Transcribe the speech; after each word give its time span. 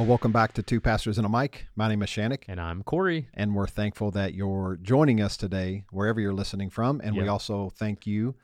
Well, 0.00 0.06
welcome 0.06 0.32
back 0.32 0.54
to 0.54 0.62
Two 0.62 0.80
Pastors 0.80 1.18
and 1.18 1.26
a 1.26 1.28
Mic. 1.28 1.66
My 1.76 1.86
name 1.86 2.02
is 2.02 2.08
Shannick. 2.08 2.44
And 2.48 2.58
I'm 2.58 2.82
Corey. 2.82 3.28
And 3.34 3.54
we're 3.54 3.66
thankful 3.66 4.10
that 4.12 4.32
you're 4.32 4.78
joining 4.80 5.20
us 5.20 5.36
today, 5.36 5.84
wherever 5.90 6.18
you're 6.18 6.32
listening 6.32 6.70
from. 6.70 7.02
And 7.04 7.14
we 7.14 7.28
also 7.28 7.70
thank 7.76 8.06
you 8.06 8.34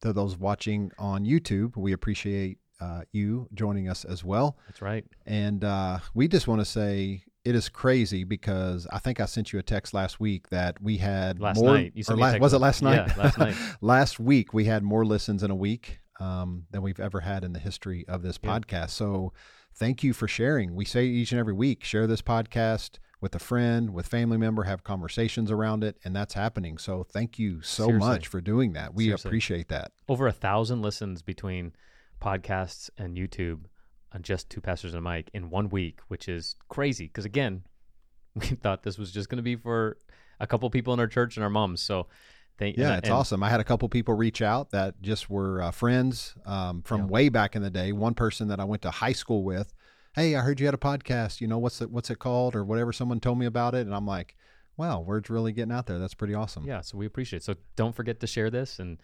to 0.00 0.12
those 0.12 0.36
watching 0.36 0.90
on 0.98 1.24
YouTube. 1.24 1.76
We 1.76 1.92
appreciate 1.92 2.58
uh, 2.80 3.02
you 3.12 3.48
joining 3.54 3.88
us 3.88 4.04
as 4.04 4.24
well. 4.24 4.58
That's 4.66 4.82
right. 4.82 5.04
And 5.24 5.62
uh, 5.62 6.00
we 6.14 6.26
just 6.26 6.48
want 6.48 6.62
to 6.62 6.64
say 6.64 7.22
it 7.44 7.54
is 7.54 7.68
crazy 7.68 8.24
because 8.24 8.88
I 8.90 8.98
think 8.98 9.20
I 9.20 9.26
sent 9.26 9.52
you 9.52 9.60
a 9.60 9.62
text 9.62 9.94
last 9.94 10.18
week 10.18 10.48
that 10.50 10.82
we 10.82 10.96
had 10.96 11.38
last 11.38 11.60
more. 11.60 11.74
Night. 11.74 11.92
You 11.94 12.02
sent 12.02 12.18
last, 12.18 12.40
was 12.40 12.54
it 12.54 12.58
last 12.58 12.82
night? 12.82 13.06
Yeah, 13.06 13.22
last 13.22 13.38
night. 13.38 13.54
last 13.80 14.18
week 14.18 14.52
we 14.52 14.64
had 14.64 14.82
more 14.82 15.06
listens 15.06 15.44
in 15.44 15.52
a 15.52 15.56
week 15.56 16.00
um, 16.18 16.66
than 16.72 16.82
we've 16.82 16.98
ever 16.98 17.20
had 17.20 17.44
in 17.44 17.52
the 17.52 17.60
history 17.60 18.04
of 18.08 18.22
this 18.22 18.36
yeah. 18.42 18.58
podcast. 18.58 18.90
So 18.90 19.32
thank 19.74 20.02
you 20.02 20.12
for 20.12 20.28
sharing. 20.28 20.74
We 20.74 20.84
say 20.84 21.04
each 21.04 21.32
and 21.32 21.38
every 21.38 21.52
week, 21.52 21.84
share 21.84 22.06
this 22.06 22.22
podcast 22.22 22.98
with 23.20 23.34
a 23.34 23.38
friend, 23.38 23.94
with 23.94 24.06
family 24.06 24.36
member, 24.36 24.64
have 24.64 24.84
conversations 24.84 25.50
around 25.50 25.82
it, 25.82 25.96
and 26.04 26.14
that's 26.14 26.34
happening. 26.34 26.76
So 26.78 27.04
thank 27.04 27.38
you 27.38 27.62
so 27.62 27.86
Seriously. 27.86 28.08
much 28.08 28.26
for 28.26 28.40
doing 28.40 28.74
that. 28.74 28.94
We 28.94 29.04
Seriously. 29.04 29.28
appreciate 29.28 29.68
that. 29.68 29.92
Over 30.08 30.26
a 30.26 30.32
thousand 30.32 30.82
listens 30.82 31.22
between 31.22 31.72
podcasts 32.20 32.90
and 32.98 33.16
YouTube 33.16 33.64
on 34.12 34.22
just 34.22 34.50
two 34.50 34.60
pastors 34.60 34.94
and 34.94 35.06
a 35.06 35.10
mic 35.10 35.30
in 35.32 35.50
one 35.50 35.68
week, 35.68 36.00
which 36.08 36.28
is 36.28 36.54
crazy. 36.68 37.06
Because 37.06 37.24
again, 37.24 37.62
we 38.34 38.46
thought 38.46 38.82
this 38.82 38.98
was 38.98 39.10
just 39.10 39.28
going 39.28 39.38
to 39.38 39.42
be 39.42 39.56
for 39.56 39.96
a 40.40 40.46
couple 40.46 40.68
people 40.70 40.92
in 40.92 41.00
our 41.00 41.06
church 41.06 41.36
and 41.36 41.44
our 41.44 41.50
moms. 41.50 41.80
So 41.80 42.08
Thank, 42.58 42.76
yeah, 42.76 42.96
it's 42.96 43.08
and, 43.08 43.16
awesome. 43.16 43.42
I 43.42 43.48
had 43.48 43.60
a 43.60 43.64
couple 43.64 43.88
people 43.88 44.14
reach 44.14 44.40
out 44.40 44.70
that 44.70 45.02
just 45.02 45.28
were 45.28 45.60
uh, 45.60 45.70
friends 45.72 46.34
um, 46.46 46.82
from 46.82 47.02
yeah. 47.02 47.06
way 47.06 47.28
back 47.28 47.56
in 47.56 47.62
the 47.62 47.70
day. 47.70 47.92
One 47.92 48.14
person 48.14 48.48
that 48.48 48.60
I 48.60 48.64
went 48.64 48.82
to 48.82 48.90
high 48.90 49.12
school 49.12 49.42
with, 49.42 49.74
hey, 50.14 50.36
I 50.36 50.40
heard 50.40 50.60
you 50.60 50.66
had 50.66 50.74
a 50.74 50.78
podcast. 50.78 51.40
You 51.40 51.48
know 51.48 51.58
what's 51.58 51.80
it 51.80 51.90
what's 51.90 52.10
it 52.10 52.20
called 52.20 52.54
or 52.54 52.64
whatever. 52.64 52.92
Someone 52.92 53.18
told 53.18 53.38
me 53.38 53.46
about 53.46 53.74
it, 53.74 53.86
and 53.86 53.94
I'm 53.94 54.06
like, 54.06 54.36
wow, 54.76 55.00
word's 55.00 55.30
really 55.30 55.52
getting 55.52 55.72
out 55.72 55.86
there. 55.86 55.98
That's 55.98 56.14
pretty 56.14 56.34
awesome. 56.34 56.64
Yeah, 56.64 56.80
so 56.80 56.96
we 56.96 57.06
appreciate. 57.06 57.38
it. 57.38 57.44
So 57.44 57.56
don't 57.76 57.94
forget 57.94 58.20
to 58.20 58.26
share 58.26 58.50
this 58.50 58.78
and 58.78 59.00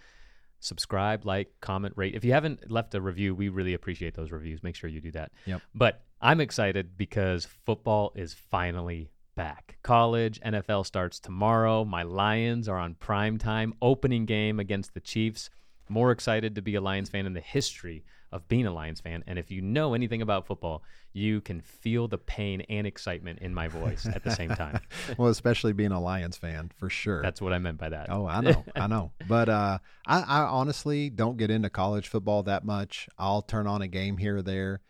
subscribe, 0.60 1.24
like, 1.24 1.52
comment, 1.60 1.94
rate. 1.96 2.14
If 2.14 2.24
you 2.24 2.32
haven't 2.32 2.70
left 2.70 2.94
a 2.94 3.00
review, 3.00 3.34
we 3.34 3.48
really 3.48 3.74
appreciate 3.74 4.14
those 4.14 4.30
reviews. 4.30 4.62
Make 4.62 4.76
sure 4.76 4.88
you 4.90 5.00
do 5.00 5.10
that. 5.12 5.32
Yep. 5.46 5.62
But 5.74 6.02
I'm 6.20 6.40
excited 6.40 6.96
because 6.96 7.46
football 7.64 8.12
is 8.14 8.34
finally 8.34 9.10
back. 9.40 9.78
College, 9.82 10.38
NFL 10.42 10.84
starts 10.84 11.18
tomorrow. 11.18 11.82
My 11.82 12.02
Lions 12.02 12.68
are 12.68 12.76
on 12.76 12.94
prime 12.94 13.38
time 13.38 13.72
opening 13.80 14.26
game 14.26 14.60
against 14.60 14.92
the 14.92 15.00
Chiefs. 15.00 15.48
More 15.88 16.10
excited 16.10 16.56
to 16.56 16.60
be 16.60 16.74
a 16.74 16.80
Lions 16.82 17.08
fan 17.08 17.24
in 17.24 17.32
the 17.32 17.40
history 17.40 18.04
of 18.30 18.46
being 18.48 18.66
a 18.66 18.70
Lions 18.70 19.00
fan. 19.00 19.24
And 19.26 19.38
if 19.38 19.50
you 19.50 19.62
know 19.62 19.94
anything 19.94 20.20
about 20.20 20.46
football, 20.46 20.82
you 21.14 21.40
can 21.40 21.62
feel 21.62 22.06
the 22.06 22.18
pain 22.18 22.60
and 22.68 22.86
excitement 22.86 23.38
in 23.38 23.54
my 23.54 23.66
voice 23.66 24.04
at 24.04 24.22
the 24.22 24.30
same 24.30 24.50
time. 24.50 24.78
well, 25.16 25.30
especially 25.30 25.72
being 25.72 25.90
a 25.90 26.00
Lions 26.00 26.36
fan, 26.36 26.70
for 26.76 26.90
sure. 26.90 27.22
That's 27.22 27.40
what 27.40 27.54
I 27.54 27.58
meant 27.58 27.78
by 27.78 27.88
that. 27.88 28.10
Oh, 28.10 28.26
I 28.26 28.42
know, 28.42 28.62
I 28.76 28.88
know. 28.88 29.12
But 29.26 29.48
uh, 29.48 29.78
I, 30.06 30.20
I 30.20 30.40
honestly 30.42 31.08
don't 31.08 31.38
get 31.38 31.50
into 31.50 31.70
college 31.70 32.08
football 32.08 32.42
that 32.42 32.62
much. 32.62 33.08
I'll 33.18 33.40
turn 33.40 33.66
on 33.66 33.80
a 33.80 33.88
game 33.88 34.18
here 34.18 34.36
or 34.36 34.42
there, 34.42 34.80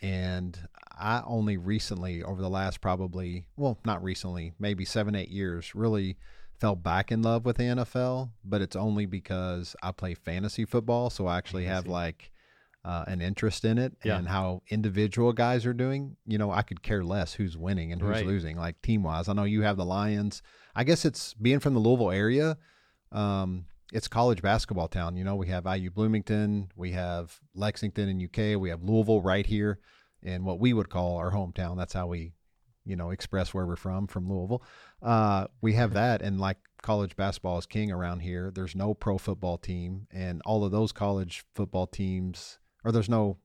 and 0.00 0.56
I 0.98 1.22
only 1.26 1.56
recently, 1.56 2.22
over 2.22 2.42
the 2.42 2.50
last 2.50 2.80
probably, 2.80 3.46
well, 3.56 3.78
not 3.84 4.02
recently, 4.02 4.52
maybe 4.58 4.84
seven, 4.84 5.14
eight 5.14 5.30
years, 5.30 5.74
really 5.74 6.16
fell 6.58 6.74
back 6.74 7.12
in 7.12 7.22
love 7.22 7.44
with 7.44 7.56
the 7.56 7.64
NFL. 7.64 8.30
But 8.44 8.62
it's 8.62 8.76
only 8.76 9.06
because 9.06 9.76
I 9.82 9.92
play 9.92 10.14
fantasy 10.14 10.64
football. 10.64 11.10
So 11.10 11.26
I 11.26 11.38
actually 11.38 11.64
have 11.64 11.86
like 11.86 12.32
uh, 12.84 13.04
an 13.06 13.20
interest 13.20 13.64
in 13.64 13.78
it 13.78 13.92
yeah. 14.04 14.18
and 14.18 14.28
how 14.28 14.62
individual 14.68 15.32
guys 15.32 15.66
are 15.66 15.74
doing. 15.74 16.16
You 16.26 16.38
know, 16.38 16.50
I 16.50 16.62
could 16.62 16.82
care 16.82 17.04
less 17.04 17.34
who's 17.34 17.56
winning 17.56 17.92
and 17.92 18.00
who's 18.00 18.10
right. 18.10 18.26
losing, 18.26 18.56
like 18.56 18.80
team 18.82 19.02
wise. 19.02 19.28
I 19.28 19.32
know 19.34 19.44
you 19.44 19.62
have 19.62 19.76
the 19.76 19.84
Lions. 19.84 20.42
I 20.74 20.84
guess 20.84 21.04
it's 21.04 21.34
being 21.34 21.60
from 21.60 21.74
the 21.74 21.80
Louisville 21.80 22.10
area. 22.10 22.56
Um, 23.12 23.66
it's 23.92 24.08
college 24.08 24.42
basketball 24.42 24.88
town. 24.88 25.16
You 25.16 25.24
know, 25.24 25.36
we 25.36 25.48
have 25.48 25.66
IU 25.66 25.90
Bloomington, 25.90 26.70
we 26.76 26.92
have 26.92 27.40
Lexington 27.54 28.08
in 28.08 28.22
UK, 28.22 28.60
we 28.60 28.68
have 28.68 28.82
Louisville 28.82 29.22
right 29.22 29.46
here 29.46 29.78
in 30.22 30.44
what 30.44 30.58
we 30.58 30.72
would 30.72 30.88
call 30.90 31.16
our 31.16 31.32
hometown. 31.32 31.76
That's 31.76 31.92
how 31.92 32.06
we, 32.06 32.32
you 32.84 32.96
know, 32.96 33.10
express 33.10 33.52
where 33.52 33.66
we're 33.66 33.76
from, 33.76 34.06
from 34.06 34.28
Louisville. 34.28 34.62
Uh, 35.02 35.46
we 35.60 35.74
have 35.74 35.94
that, 35.94 36.22
and 36.22 36.40
like 36.40 36.58
college 36.82 37.16
basketball 37.16 37.58
is 37.58 37.66
king 37.66 37.90
around 37.90 38.20
here. 38.20 38.50
There's 38.54 38.74
no 38.74 38.94
pro 38.94 39.18
football 39.18 39.58
team, 39.58 40.06
and 40.10 40.42
all 40.44 40.64
of 40.64 40.72
those 40.72 40.92
college 40.92 41.44
football 41.54 41.86
teams, 41.86 42.58
or 42.84 42.92
there's 42.92 43.08
no, 43.08 43.38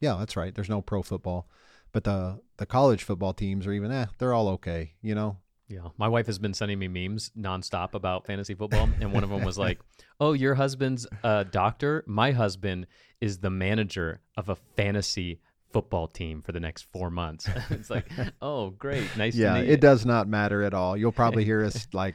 yeah, 0.00 0.16
that's 0.18 0.36
right. 0.36 0.54
There's 0.54 0.68
no 0.68 0.80
pro 0.82 1.02
football, 1.02 1.48
but 1.92 2.04
the 2.04 2.40
the 2.56 2.66
college 2.66 3.02
football 3.02 3.32
teams 3.32 3.66
are 3.66 3.72
even, 3.72 3.90
eh, 3.90 4.06
they're 4.18 4.34
all 4.34 4.48
okay. 4.48 4.94
You 5.02 5.14
know, 5.14 5.38
yeah, 5.68 5.88
my 5.96 6.08
wife 6.08 6.26
has 6.26 6.38
been 6.38 6.54
sending 6.54 6.78
me 6.78 6.88
memes 6.88 7.30
nonstop 7.36 7.94
about 7.94 8.26
fantasy 8.26 8.54
football, 8.54 8.88
and 9.00 9.12
one 9.12 9.24
of 9.24 9.30
them 9.30 9.44
was 9.44 9.58
like, 9.58 9.80
"Oh, 10.20 10.32
your 10.32 10.54
husband's 10.54 11.06
a 11.22 11.44
doctor. 11.44 12.04
My 12.06 12.32
husband 12.32 12.86
is 13.20 13.38
the 13.38 13.50
manager 13.50 14.20
of 14.36 14.48
a 14.50 14.56
fantasy 14.76 15.40
football 15.74 16.06
team 16.06 16.40
for 16.40 16.52
the 16.52 16.60
next 16.60 16.86
four 16.92 17.10
months. 17.10 17.48
it's 17.70 17.90
like, 17.90 18.06
oh, 18.40 18.70
great, 18.70 19.04
nice. 19.16 19.34
Yeah, 19.34 19.56
it 19.56 19.80
does 19.80 20.06
not 20.06 20.28
matter 20.28 20.62
at 20.62 20.72
all. 20.72 20.96
You'll 20.96 21.12
probably 21.12 21.44
hear 21.44 21.64
us 21.64 21.88
like 21.92 22.14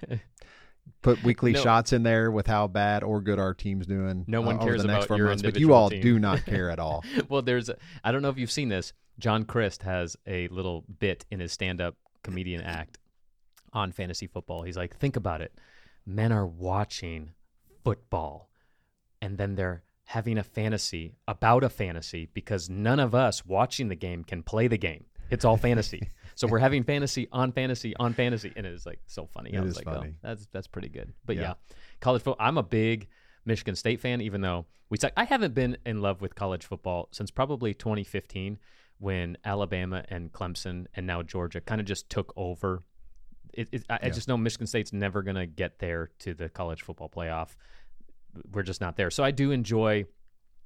put 1.02 1.22
weekly 1.24 1.52
no, 1.52 1.62
shots 1.62 1.92
in 1.92 2.02
there 2.02 2.32
with 2.32 2.48
how 2.48 2.68
bad 2.68 3.04
or 3.04 3.20
good 3.20 3.38
our 3.38 3.54
team's 3.54 3.86
doing. 3.86 4.24
No 4.28 4.42
one 4.42 4.56
uh, 4.56 4.64
cares 4.64 4.84
about 4.86 5.10
your 5.10 5.28
months, 5.28 5.44
but 5.44 5.60
you 5.60 5.74
all 5.74 5.90
team. 5.90 6.02
do 6.02 6.20
not 6.20 6.46
care 6.46 6.70
at 6.70 6.80
all. 6.80 7.04
well, 7.28 7.42
there's, 7.42 7.70
I 8.02 8.14
don't 8.14 8.22
know 8.22 8.30
if 8.30 8.38
you've 8.38 8.50
seen 8.50 8.70
this. 8.70 8.94
John 9.20 9.44
Crist 9.44 9.84
has 9.84 10.16
a 10.26 10.48
little 10.48 10.86
bit 11.00 11.26
in 11.30 11.42
his 11.42 11.52
stand-up 11.52 11.96
comedian 12.24 12.62
act 12.62 12.98
on 13.74 13.92
fantasy 13.92 14.28
football. 14.28 14.64
He's 14.64 14.78
like, 14.78 14.98
think 14.98 15.18
about 15.18 15.42
it. 15.42 15.54
Men 16.06 16.32
are 16.32 16.48
watching 16.48 17.34
football, 17.84 18.50
and 19.22 19.38
then 19.38 19.56
they're 19.56 19.84
having 20.10 20.40
a 20.40 20.44
fantasy 20.44 21.14
about 21.28 21.64
a 21.64 21.70
fantasy 21.70 22.28
because 22.34 22.68
none 22.68 23.00
of 23.00 23.14
us 23.14 23.46
watching 23.46 23.90
the 23.90 23.96
game 23.96 24.24
can 24.24 24.42
play 24.42 24.68
the 24.68 24.78
game. 24.78 25.06
It's 25.30 25.46
all 25.46 25.56
fantasy. 25.56 26.10
so 26.36 26.48
we're 26.48 26.58
having 26.58 26.84
fantasy 26.84 27.28
on 27.32 27.52
fantasy 27.52 27.96
on 27.98 28.16
fantasy, 28.16 28.52
and 28.56 28.66
it 28.66 28.74
is 28.74 28.88
like 28.88 29.00
so 29.06 29.28
funny. 29.28 29.54
It 29.54 29.60
I 29.60 29.62
was 29.62 29.76
like, 29.76 29.86
funny. 29.86 30.16
Oh, 30.16 30.28
that's 30.30 30.48
that's 30.48 30.66
pretty 30.66 30.90
good. 30.90 31.14
But 31.28 31.36
yeah. 31.36 31.42
yeah, 31.42 31.54
college 32.00 32.24
football. 32.24 32.44
I'm 32.44 32.58
a 32.58 32.64
big 32.64 33.08
Michigan 33.46 33.76
State 33.76 34.00
fan, 34.00 34.20
even 34.20 34.42
though 34.42 34.66
we 34.90 34.98
suck. 34.98 35.14
I 35.16 35.26
haven't 35.26 35.54
been 35.54 35.78
in 35.86 36.02
love 36.02 36.22
with 36.22 36.34
college 36.34 36.66
football 36.66 37.10
since 37.12 37.30
probably 37.30 37.76
2015 37.76 38.58
when 38.98 39.38
Alabama 39.46 40.04
and 40.10 40.32
Clemson 40.32 40.88
and 40.96 41.06
now 41.06 41.22
Georgia 41.22 41.62
kind 41.62 41.80
of 41.80 41.86
just 41.86 42.10
took 42.10 42.34
over. 42.36 42.82
It, 43.54 43.70
it, 43.72 43.84
I, 43.92 43.94
yeah. 43.94 44.00
I 44.08 44.10
just 44.10 44.28
know 44.28 44.38
Michigan 44.38 44.66
State's 44.66 44.92
never 44.92 45.22
going 45.22 45.36
to 45.36 45.46
get 45.46 45.78
there 45.78 46.10
to 46.20 46.34
the 46.34 46.50
college 46.50 46.82
football 46.82 47.10
playoff 47.10 47.50
we're 48.52 48.64
just 48.64 48.82
not 48.82 48.98
there. 48.98 49.12
So 49.12 49.24
I 49.24 49.32
do 49.32 49.52
enjoy 49.52 50.06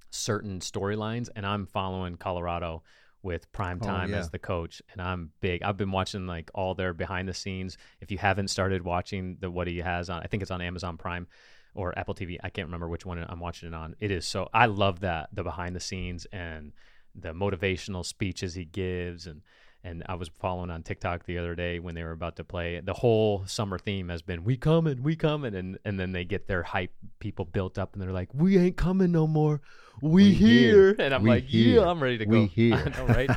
certain 0.10 0.60
storylines, 0.60 1.30
and 1.36 1.46
I'm 1.46 1.66
following 1.66 2.16
Colorado 2.18 2.84
with 3.24 3.50
prime 3.54 3.80
oh, 3.82 3.86
time 3.86 4.10
oh, 4.10 4.14
yeah. 4.14 4.20
as 4.20 4.30
the 4.30 4.38
coach 4.38 4.82
and 4.92 5.02
i'm 5.02 5.32
big 5.40 5.64
i've 5.64 5.78
been 5.78 5.92
watching 5.92 6.28
like 6.28 6.52
all 6.54 6.76
their 6.76 6.94
behind 6.94 7.28
the 7.28 7.34
scenes 7.34 7.78
if 8.02 8.12
you 8.12 8.18
haven't 8.18 8.50
started 8.50 8.84
watching 8.84 9.38
the 9.40 9.50
what 9.50 9.66
he 9.66 9.78
has 9.78 10.10
on 10.10 10.22
i 10.22 10.28
think 10.28 10.44
it's 10.44 10.52
on 10.52 10.62
amazon 10.62 10.98
prime 10.98 11.26
or 11.74 11.98
apple 11.98 12.14
tv 12.14 12.38
i 12.44 12.50
can't 12.50 12.68
remember 12.68 12.88
which 12.88 13.06
one 13.06 13.18
i'm 13.30 13.40
watching 13.40 13.70
it 13.70 13.74
on 13.74 13.96
it 14.00 14.12
is 14.12 14.26
so 14.28 14.50
i 14.54 14.66
love 14.66 15.00
that 15.00 15.30
the 15.32 15.42
behind 15.42 15.74
the 15.74 15.80
scenes 15.80 16.28
and 16.34 16.74
the 17.16 17.34
motivational 17.34 18.06
speeches 18.06 18.54
he 18.54 18.66
gives 18.66 19.26
and 19.26 19.42
and 19.84 20.04
I 20.08 20.16
was 20.16 20.30
following 20.40 20.70
on 20.70 20.84
TikTok 20.84 21.26
the 21.26 21.38
other 21.38 21.56
day 21.56 21.80
when 21.80 21.96
they 21.96 22.04
were 22.04 22.12
about 22.12 22.38
to 22.38 22.44
play. 22.44 22.80
The 22.80 22.94
whole 22.94 23.44
summer 23.46 23.78
theme 23.78 24.10
has 24.10 24.22
been 24.22 24.44
"We 24.44 24.58
coming, 24.58 25.04
we 25.04 25.16
coming," 25.16 25.54
and 25.56 25.78
and 25.84 26.00
then 26.00 26.12
they 26.12 26.24
get 26.24 26.48
their 26.48 26.64
hype 26.64 26.94
people 27.20 27.46
built 27.46 27.78
up, 27.78 27.94
and 27.94 28.02
they're 28.02 28.14
like, 28.14 28.30
"We 28.34 28.58
ain't 28.58 28.78
coming 28.78 29.12
no 29.12 29.28
more, 29.28 29.62
we, 30.02 30.10
we 30.10 30.34
here. 30.34 30.50
here." 30.50 30.96
And 31.00 31.14
I'm 31.14 31.24
we 31.24 31.30
like, 31.30 31.44
here. 31.46 31.82
"Yeah, 31.82 31.90
I'm 31.90 32.02
ready 32.02 32.18
to 32.20 32.26
go. 32.26 32.32
we 32.32 32.48
go." 32.48 32.52
Here, 32.54 32.76
I 32.76 32.90
know, 32.90 33.06
right? 33.08 33.30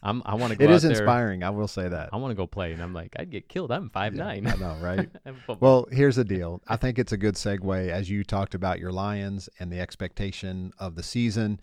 I'm, 0.02 0.22
I 0.24 0.34
want 0.34 0.52
to 0.52 0.58
go. 0.58 0.64
It 0.64 0.70
is 0.70 0.84
inspiring. 0.84 1.40
There. 1.40 1.48
I 1.48 1.50
will 1.50 1.68
say 1.68 1.88
that. 1.88 2.10
I 2.12 2.16
want 2.16 2.32
to 2.32 2.34
go 2.34 2.46
play, 2.46 2.72
and 2.72 2.82
I'm 2.82 2.92
like, 2.92 3.14
I'd 3.18 3.30
get 3.30 3.48
killed. 3.48 3.70
I'm 3.70 3.90
five 3.90 4.14
yeah, 4.14 4.24
nine. 4.24 4.46
I 4.46 4.56
know, 4.56 4.76
right? 4.82 5.08
well, 5.60 5.86
here's 5.92 6.16
the 6.16 6.24
deal. 6.24 6.60
I 6.66 6.76
think 6.76 6.98
it's 6.98 7.12
a 7.12 7.16
good 7.16 7.34
segue 7.34 7.88
as 7.88 8.10
you 8.10 8.24
talked 8.24 8.54
about 8.54 8.78
your 8.78 8.92
Lions 8.92 9.48
and 9.60 9.70
the 9.70 9.80
expectation 9.80 10.72
of 10.78 10.96
the 10.96 11.02
season. 11.02 11.60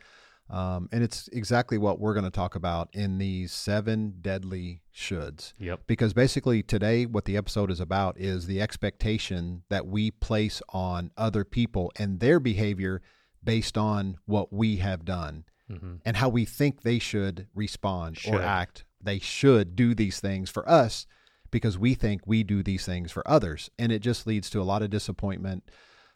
Um, 0.49 0.89
and 0.91 1.01
it's 1.01 1.29
exactly 1.29 1.77
what 1.77 1.99
we're 1.99 2.13
going 2.13 2.25
to 2.25 2.29
talk 2.29 2.55
about 2.55 2.89
in 2.91 3.17
these 3.17 3.53
seven 3.53 4.15
deadly 4.21 4.81
shoulds. 4.93 5.53
Yep. 5.59 5.81
Because 5.87 6.13
basically, 6.13 6.61
today, 6.61 7.05
what 7.05 7.23
the 7.23 7.37
episode 7.37 7.71
is 7.71 7.79
about 7.79 8.17
is 8.19 8.47
the 8.47 8.61
expectation 8.61 9.63
that 9.69 9.87
we 9.87 10.11
place 10.11 10.61
on 10.69 11.11
other 11.15 11.45
people 11.45 11.91
and 11.97 12.19
their 12.19 12.39
behavior 12.41 13.01
based 13.43 13.77
on 13.77 14.17
what 14.25 14.51
we 14.51 14.77
have 14.77 15.05
done 15.05 15.45
mm-hmm. 15.71 15.95
and 16.05 16.17
how 16.17 16.29
we 16.29 16.45
think 16.45 16.81
they 16.81 16.99
should 16.99 17.47
respond 17.55 18.17
should. 18.17 18.35
or 18.35 18.41
act. 18.41 18.85
They 19.01 19.19
should 19.19 19.75
do 19.75 19.95
these 19.95 20.19
things 20.19 20.49
for 20.49 20.67
us 20.69 21.07
because 21.49 21.77
we 21.77 21.93
think 21.93 22.21
we 22.25 22.43
do 22.43 22.63
these 22.63 22.85
things 22.85 23.11
for 23.11 23.27
others. 23.27 23.69
And 23.79 23.91
it 23.91 23.99
just 23.99 24.27
leads 24.27 24.49
to 24.51 24.61
a 24.61 24.63
lot 24.63 24.81
of 24.81 24.89
disappointment, 24.89 25.63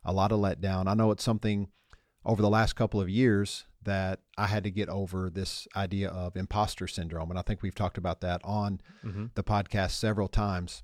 a 0.03 0.13
lot 0.13 0.31
of 0.31 0.39
letdown. 0.39 0.87
I 0.87 0.93
know 0.93 1.11
it's 1.11 1.23
something 1.23 1.69
over 2.25 2.41
the 2.41 2.49
last 2.49 2.73
couple 2.73 2.99
of 2.99 3.09
years 3.09 3.65
that 3.83 4.19
I 4.37 4.47
had 4.47 4.63
to 4.63 4.71
get 4.71 4.89
over 4.89 5.29
this 5.29 5.67
idea 5.75 6.09
of 6.09 6.35
imposter 6.35 6.87
syndrome. 6.87 7.29
And 7.29 7.37
I 7.37 7.43
think 7.43 7.61
we've 7.61 7.75
talked 7.75 7.97
about 7.97 8.21
that 8.21 8.41
on 8.43 8.81
mm-hmm. 9.03 9.25
the 9.35 9.43
podcast 9.43 9.91
several 9.91 10.27
times. 10.27 10.83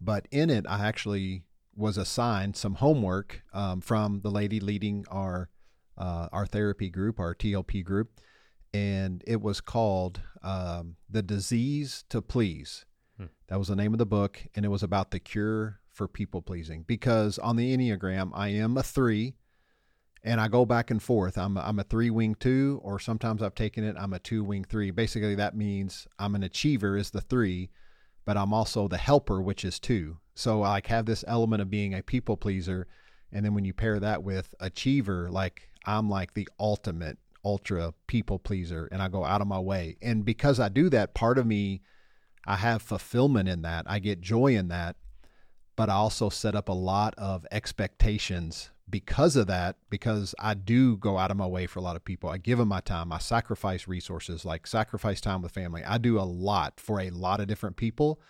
But 0.00 0.26
in 0.30 0.50
it, 0.50 0.64
I 0.68 0.86
actually 0.86 1.42
was 1.76 1.98
assigned 1.98 2.56
some 2.56 2.76
homework 2.76 3.42
um, 3.52 3.80
from 3.80 4.20
the 4.20 4.30
lady 4.30 4.60
leading 4.60 5.04
our 5.10 5.50
uh, 5.96 6.28
our 6.32 6.44
therapy 6.44 6.90
group, 6.90 7.20
our 7.20 7.34
TLP 7.34 7.84
group, 7.84 8.20
and 8.72 9.22
it 9.26 9.40
was 9.40 9.60
called 9.60 10.20
um, 10.42 10.96
"The 11.08 11.22
Disease 11.22 12.04
to 12.08 12.20
Please." 12.20 12.84
Hmm. 13.16 13.26
That 13.48 13.58
was 13.58 13.68
the 13.68 13.76
name 13.76 13.94
of 13.94 13.98
the 13.98 14.06
book, 14.06 14.42
and 14.54 14.64
it 14.64 14.70
was 14.70 14.82
about 14.82 15.10
the 15.10 15.20
cure 15.20 15.80
for 15.92 16.08
people 16.08 16.42
pleasing. 16.42 16.84
Because 16.86 17.38
on 17.38 17.56
the 17.56 17.76
Enneagram, 17.76 18.30
I 18.34 18.48
am 18.48 18.76
a 18.76 18.82
three, 18.82 19.34
and 20.24 20.40
I 20.40 20.48
go 20.48 20.64
back 20.64 20.90
and 20.90 21.02
forth. 21.02 21.36
I'm 21.36 21.56
a, 21.58 21.60
I'm 21.60 21.78
a 21.78 21.84
three 21.84 22.10
wing 22.10 22.34
two, 22.34 22.80
or 22.82 22.98
sometimes 22.98 23.42
I've 23.42 23.54
taken 23.54 23.84
it. 23.84 23.94
I'm 23.98 24.14
a 24.14 24.18
two 24.18 24.42
wing 24.42 24.64
three. 24.64 24.90
Basically, 24.90 25.34
that 25.34 25.54
means 25.54 26.08
I'm 26.18 26.34
an 26.34 26.42
achiever 26.42 26.96
is 26.96 27.10
the 27.10 27.20
three, 27.20 27.70
but 28.24 28.38
I'm 28.38 28.54
also 28.54 28.88
the 28.88 28.96
helper, 28.96 29.42
which 29.42 29.64
is 29.64 29.78
two. 29.78 30.16
So 30.34 30.62
I 30.62 30.70
like 30.70 30.86
have 30.86 31.04
this 31.04 31.24
element 31.28 31.62
of 31.62 31.70
being 31.70 31.94
a 31.94 32.02
people 32.02 32.36
pleaser, 32.36 32.88
and 33.30 33.44
then 33.44 33.54
when 33.54 33.66
you 33.66 33.74
pair 33.74 34.00
that 34.00 34.22
with 34.22 34.54
achiever, 34.58 35.30
like 35.30 35.68
I'm 35.84 36.08
like 36.08 36.32
the 36.32 36.48
ultimate 36.58 37.18
ultra 37.44 37.92
people 38.06 38.38
pleaser 38.38 38.88
and 38.90 39.02
I 39.02 39.08
go 39.08 39.24
out 39.24 39.42
of 39.42 39.46
my 39.46 39.58
way. 39.58 39.96
And 40.00 40.24
because 40.24 40.58
I 40.58 40.70
do 40.70 40.88
that, 40.90 41.14
part 41.14 41.36
of 41.36 41.46
me, 41.46 41.82
I 42.46 42.56
have 42.56 42.80
fulfillment 42.80 43.50
in 43.50 43.62
that. 43.62 43.84
I 43.86 43.98
get 43.98 44.22
joy 44.22 44.56
in 44.56 44.68
that. 44.68 44.96
But 45.76 45.90
I 45.90 45.94
also 45.94 46.28
set 46.30 46.54
up 46.54 46.68
a 46.68 46.72
lot 46.72 47.14
of 47.18 47.46
expectations 47.50 48.70
because 48.94 49.34
of 49.34 49.48
that, 49.48 49.74
because 49.90 50.36
I 50.38 50.54
do 50.54 50.96
go 50.96 51.18
out 51.18 51.32
of 51.32 51.36
my 51.36 51.48
way 51.48 51.66
for 51.66 51.80
a 51.80 51.82
lot 51.82 51.96
of 51.96 52.04
people. 52.04 52.30
I 52.30 52.38
give 52.38 52.58
them 52.58 52.68
my 52.68 52.78
time. 52.78 53.10
I 53.10 53.18
sacrifice 53.18 53.88
resources, 53.88 54.44
like 54.44 54.68
sacrifice 54.68 55.20
time 55.20 55.42
with 55.42 55.50
family. 55.50 55.82
I 55.82 55.98
do 55.98 56.16
a 56.16 56.22
lot 56.22 56.78
for 56.78 57.00
a 57.00 57.10
lot 57.10 57.40
of 57.40 57.48
different 57.48 57.74
people. 57.74 58.20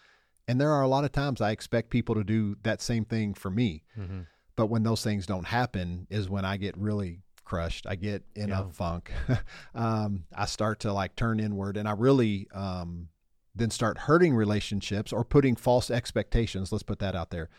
And 0.48 0.58
there 0.58 0.70
are 0.70 0.80
a 0.80 0.88
lot 0.88 1.04
of 1.04 1.12
times 1.12 1.42
I 1.42 1.50
expect 1.50 1.90
people 1.90 2.14
to 2.14 2.24
do 2.24 2.56
that 2.62 2.80
same 2.80 3.04
thing 3.04 3.34
for 3.34 3.50
me. 3.50 3.82
Mm-hmm. 3.94 4.20
But 4.56 4.68
when 4.68 4.84
those 4.84 5.04
things 5.04 5.26
don't 5.26 5.44
happen, 5.44 6.06
is 6.08 6.30
when 6.30 6.46
I 6.46 6.56
get 6.56 6.78
really 6.78 7.20
crushed. 7.44 7.86
I 7.86 7.96
get 7.96 8.24
in 8.34 8.48
yeah. 8.48 8.62
a 8.62 8.64
funk. 8.70 9.12
um, 9.74 10.24
I 10.34 10.46
start 10.46 10.80
to 10.80 10.94
like 10.94 11.14
turn 11.14 11.40
inward, 11.40 11.76
and 11.76 11.86
I 11.86 11.92
really 11.92 12.48
um, 12.54 13.08
then 13.54 13.68
start 13.68 13.98
hurting 13.98 14.34
relationships 14.34 15.12
or 15.12 15.24
putting 15.24 15.56
false 15.56 15.90
expectations. 15.90 16.72
Let's 16.72 16.82
put 16.82 17.00
that 17.00 17.14
out 17.14 17.28
there. 17.28 17.50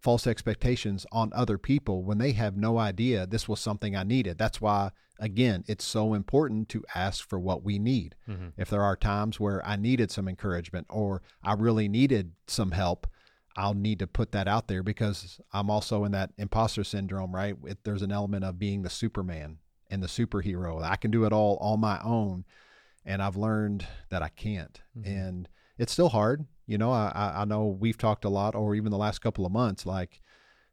False 0.00 0.26
expectations 0.26 1.06
on 1.10 1.32
other 1.34 1.58
people 1.58 2.04
when 2.04 2.18
they 2.18 2.32
have 2.32 2.56
no 2.56 2.78
idea 2.78 3.26
this 3.26 3.48
was 3.48 3.60
something 3.60 3.96
I 3.96 4.04
needed. 4.04 4.38
That's 4.38 4.60
why, 4.60 4.90
again, 5.18 5.64
it's 5.66 5.84
so 5.84 6.14
important 6.14 6.68
to 6.70 6.84
ask 6.94 7.28
for 7.28 7.38
what 7.38 7.64
we 7.64 7.78
need. 7.78 8.14
Mm-hmm. 8.28 8.48
If 8.56 8.70
there 8.70 8.82
are 8.82 8.96
times 8.96 9.40
where 9.40 9.64
I 9.66 9.76
needed 9.76 10.10
some 10.10 10.28
encouragement 10.28 10.86
or 10.90 11.22
I 11.42 11.54
really 11.54 11.88
needed 11.88 12.32
some 12.46 12.72
help, 12.72 13.06
I'll 13.56 13.74
need 13.74 13.98
to 14.00 14.06
put 14.06 14.32
that 14.32 14.46
out 14.46 14.68
there 14.68 14.82
because 14.82 15.40
I'm 15.52 15.70
also 15.70 16.04
in 16.04 16.12
that 16.12 16.30
imposter 16.36 16.84
syndrome, 16.84 17.34
right? 17.34 17.56
It, 17.64 17.78
there's 17.84 18.02
an 18.02 18.12
element 18.12 18.44
of 18.44 18.58
being 18.58 18.82
the 18.82 18.90
Superman 18.90 19.58
and 19.90 20.02
the 20.02 20.08
superhero. 20.08 20.82
I 20.82 20.96
can 20.96 21.10
do 21.10 21.24
it 21.24 21.32
all 21.32 21.56
on 21.60 21.80
my 21.80 22.00
own. 22.04 22.44
And 23.04 23.22
I've 23.22 23.36
learned 23.36 23.86
that 24.10 24.22
I 24.22 24.28
can't. 24.28 24.80
Mm-hmm. 24.98 25.10
And 25.10 25.48
it's 25.78 25.92
still 25.92 26.10
hard. 26.10 26.44
You 26.66 26.78
know, 26.78 26.90
I, 26.90 27.32
I 27.36 27.44
know 27.44 27.66
we've 27.66 27.98
talked 27.98 28.24
a 28.24 28.28
lot, 28.28 28.54
or 28.54 28.74
even 28.74 28.90
the 28.90 28.98
last 28.98 29.20
couple 29.20 29.46
of 29.46 29.52
months, 29.52 29.86
like 29.86 30.20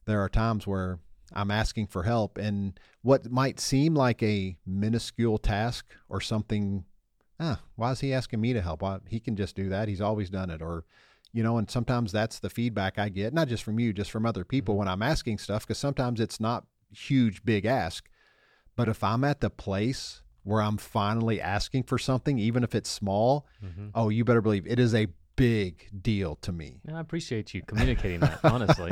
there 0.05 0.21
are 0.21 0.29
times 0.29 0.65
where 0.65 0.99
I'm 1.33 1.51
asking 1.51 1.87
for 1.87 2.03
help. 2.03 2.37
And 2.37 2.79
what 3.01 3.31
might 3.31 3.59
seem 3.59 3.93
like 3.95 4.21
a 4.23 4.57
minuscule 4.65 5.37
task 5.37 5.85
or 6.09 6.19
something, 6.21 6.85
ah, 7.39 7.61
why 7.75 7.91
is 7.91 7.99
he 7.99 8.13
asking 8.13 8.41
me 8.41 8.53
to 8.53 8.61
help? 8.61 8.81
Why, 8.81 8.99
he 9.07 9.19
can 9.19 9.35
just 9.35 9.55
do 9.55 9.69
that. 9.69 9.87
He's 9.87 10.01
always 10.01 10.29
done 10.29 10.49
it. 10.49 10.61
Or, 10.61 10.85
you 11.33 11.43
know 11.43 11.57
and 11.57 11.69
sometimes 11.69 12.11
that's 12.11 12.39
the 12.39 12.49
feedback 12.49 12.97
i 12.97 13.09
get 13.09 13.33
not 13.33 13.47
just 13.47 13.63
from 13.63 13.79
you 13.79 13.91
just 13.91 14.11
from 14.11 14.25
other 14.25 14.45
people 14.45 14.73
mm-hmm. 14.73 14.79
when 14.79 14.87
i'm 14.87 15.01
asking 15.01 15.37
stuff 15.37 15.65
because 15.65 15.77
sometimes 15.77 16.19
it's 16.19 16.39
not 16.39 16.65
huge 16.91 17.43
big 17.43 17.65
ask 17.65 18.07
but 18.75 18.87
if 18.87 19.03
i'm 19.03 19.23
at 19.23 19.41
the 19.41 19.49
place 19.49 20.21
where 20.43 20.61
i'm 20.61 20.77
finally 20.77 21.41
asking 21.41 21.83
for 21.83 21.97
something 21.97 22.37
even 22.37 22.63
if 22.63 22.73
it's 22.75 22.89
small 22.89 23.45
mm-hmm. 23.63 23.87
oh 23.95 24.09
you 24.09 24.23
better 24.23 24.41
believe 24.41 24.65
it 24.67 24.79
is 24.79 24.93
a 24.93 25.07
big 25.35 25.89
deal 26.01 26.35
to 26.37 26.51
me 26.51 26.81
And 26.87 26.95
i 26.95 26.99
appreciate 26.99 27.53
you 27.53 27.61
communicating 27.63 28.19
that 28.19 28.39
honestly 28.43 28.91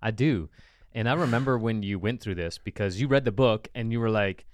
i 0.00 0.10
do 0.10 0.48
and 0.92 1.08
i 1.08 1.14
remember 1.14 1.58
when 1.58 1.82
you 1.82 1.98
went 1.98 2.20
through 2.20 2.36
this 2.36 2.58
because 2.58 3.00
you 3.00 3.08
read 3.08 3.24
the 3.24 3.32
book 3.32 3.68
and 3.74 3.92
you 3.92 4.00
were 4.00 4.10
like 4.10 4.46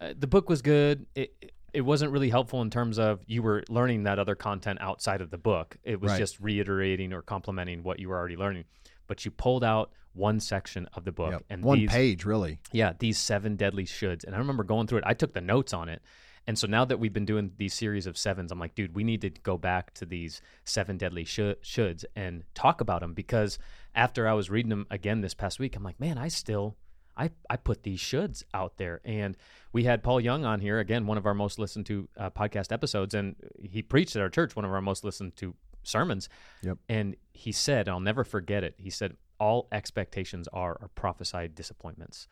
uh, 0.00 0.12
the 0.16 0.26
book 0.26 0.48
was 0.48 0.62
good 0.62 1.06
it, 1.14 1.52
it 1.76 1.82
wasn't 1.82 2.10
really 2.10 2.30
helpful 2.30 2.62
in 2.62 2.70
terms 2.70 2.98
of 2.98 3.20
you 3.26 3.42
were 3.42 3.62
learning 3.68 4.04
that 4.04 4.18
other 4.18 4.34
content 4.34 4.78
outside 4.80 5.20
of 5.20 5.30
the 5.30 5.36
book. 5.36 5.76
It 5.84 6.00
was 6.00 6.12
right. 6.12 6.18
just 6.18 6.40
reiterating 6.40 7.12
or 7.12 7.20
complementing 7.20 7.82
what 7.82 8.00
you 8.00 8.08
were 8.08 8.16
already 8.16 8.38
learning. 8.38 8.64
But 9.06 9.26
you 9.26 9.30
pulled 9.30 9.62
out 9.62 9.92
one 10.14 10.40
section 10.40 10.88
of 10.94 11.04
the 11.04 11.12
book 11.12 11.32
yep. 11.32 11.44
and 11.50 11.62
one 11.62 11.80
these, 11.80 11.90
page, 11.90 12.24
really. 12.24 12.60
Yeah, 12.72 12.94
these 12.98 13.18
seven 13.18 13.56
deadly 13.56 13.84
shoulds. 13.84 14.24
And 14.24 14.34
I 14.34 14.38
remember 14.38 14.64
going 14.64 14.86
through 14.86 14.98
it. 14.98 15.04
I 15.06 15.12
took 15.12 15.34
the 15.34 15.42
notes 15.42 15.74
on 15.74 15.90
it. 15.90 16.00
And 16.46 16.58
so 16.58 16.66
now 16.66 16.84
that 16.84 17.00
we've 17.00 17.12
been 17.12 17.24
doing 17.24 17.52
these 17.56 17.74
series 17.74 18.06
of 18.06 18.16
sevens, 18.16 18.52
I'm 18.52 18.60
like, 18.60 18.74
dude, 18.74 18.94
we 18.94 19.02
need 19.02 19.20
to 19.22 19.30
go 19.30 19.58
back 19.58 19.92
to 19.94 20.06
these 20.06 20.40
seven 20.64 20.96
deadly 20.96 21.24
sh- 21.24 21.58
shoulds 21.62 22.04
and 22.14 22.44
talk 22.54 22.80
about 22.80 23.00
them 23.00 23.14
because 23.14 23.58
after 23.94 24.28
I 24.28 24.32
was 24.32 24.48
reading 24.48 24.70
them 24.70 24.86
again 24.90 25.22
this 25.22 25.34
past 25.34 25.58
week, 25.58 25.74
I'm 25.74 25.82
like, 25.82 25.98
man, 25.98 26.18
I 26.18 26.28
still 26.28 26.76
I, 27.16 27.30
I 27.48 27.56
put 27.56 27.82
these 27.82 27.98
shoulds 27.98 28.44
out 28.52 28.76
there. 28.76 29.00
And 29.04 29.36
we 29.72 29.84
had 29.84 30.02
Paul 30.02 30.20
Young 30.20 30.44
on 30.44 30.60
here, 30.60 30.78
again, 30.78 31.06
one 31.06 31.18
of 31.18 31.26
our 31.26 31.34
most 31.34 31.58
listened 31.58 31.86
to 31.86 32.08
uh, 32.16 32.30
podcast 32.30 32.72
episodes, 32.72 33.14
and 33.14 33.36
he 33.62 33.82
preached 33.82 34.16
at 34.16 34.22
our 34.22 34.28
church, 34.28 34.54
one 34.54 34.64
of 34.64 34.72
our 34.72 34.82
most 34.82 35.02
listened 35.04 35.36
to 35.36 35.54
sermons. 35.82 36.28
Yep. 36.62 36.78
And 36.88 37.16
he 37.32 37.52
said, 37.52 37.88
I'll 37.88 38.00
never 38.00 38.24
forget 38.24 38.64
it. 38.64 38.74
He 38.76 38.90
said, 38.90 39.16
All 39.40 39.68
expectations 39.72 40.48
are, 40.52 40.78
are 40.80 40.90
prophesied 40.94 41.54
disappointments. 41.54 42.28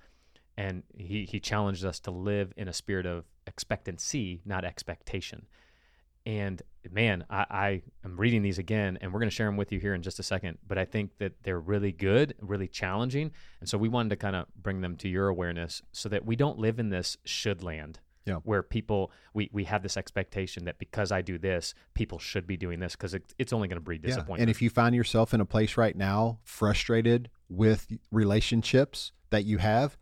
And 0.56 0.82
he, 0.96 1.24
he 1.24 1.40
challenged 1.40 1.84
us 1.84 1.98
to 2.00 2.10
live 2.10 2.52
in 2.56 2.68
a 2.68 2.72
spirit 2.72 3.06
of 3.06 3.24
expectancy, 3.46 4.42
not 4.44 4.64
expectation. 4.64 5.46
And 6.26 6.62
man, 6.90 7.24
I, 7.28 7.46
I 7.50 7.82
am 8.04 8.16
reading 8.16 8.42
these 8.42 8.58
again, 8.58 8.98
and 9.00 9.12
we're 9.12 9.20
going 9.20 9.28
to 9.28 9.34
share 9.34 9.46
them 9.46 9.56
with 9.56 9.72
you 9.72 9.78
here 9.78 9.94
in 9.94 10.02
just 10.02 10.18
a 10.18 10.22
second. 10.22 10.58
But 10.66 10.78
I 10.78 10.84
think 10.84 11.18
that 11.18 11.42
they're 11.42 11.60
really 11.60 11.92
good, 11.92 12.34
really 12.40 12.68
challenging, 12.68 13.30
and 13.60 13.68
so 13.68 13.76
we 13.76 13.88
wanted 13.88 14.10
to 14.10 14.16
kind 14.16 14.36
of 14.36 14.46
bring 14.60 14.80
them 14.80 14.96
to 14.98 15.08
your 15.08 15.28
awareness 15.28 15.82
so 15.92 16.08
that 16.08 16.24
we 16.24 16.36
don't 16.36 16.58
live 16.58 16.78
in 16.78 16.88
this 16.90 17.16
should 17.24 17.62
land. 17.62 18.00
Yeah. 18.26 18.36
Where 18.36 18.62
people 18.62 19.12
we, 19.34 19.50
we 19.52 19.64
have 19.64 19.82
this 19.82 19.98
expectation 19.98 20.64
that 20.64 20.78
because 20.78 21.12
I 21.12 21.20
do 21.20 21.36
this, 21.36 21.74
people 21.92 22.18
should 22.18 22.46
be 22.46 22.56
doing 22.56 22.80
this 22.80 22.96
because 22.96 23.12
it, 23.12 23.34
it's 23.38 23.52
only 23.52 23.68
going 23.68 23.76
to 23.76 23.82
breed 23.82 24.00
disappointment. 24.00 24.38
Yeah. 24.38 24.42
And 24.44 24.50
if 24.50 24.62
you 24.62 24.70
find 24.70 24.94
yourself 24.94 25.34
in 25.34 25.42
a 25.42 25.44
place 25.44 25.76
right 25.76 25.94
now 25.94 26.38
frustrated 26.42 27.28
with 27.50 27.86
relationships 28.10 29.12
that 29.28 29.44
you 29.44 29.58
have, 29.58 29.98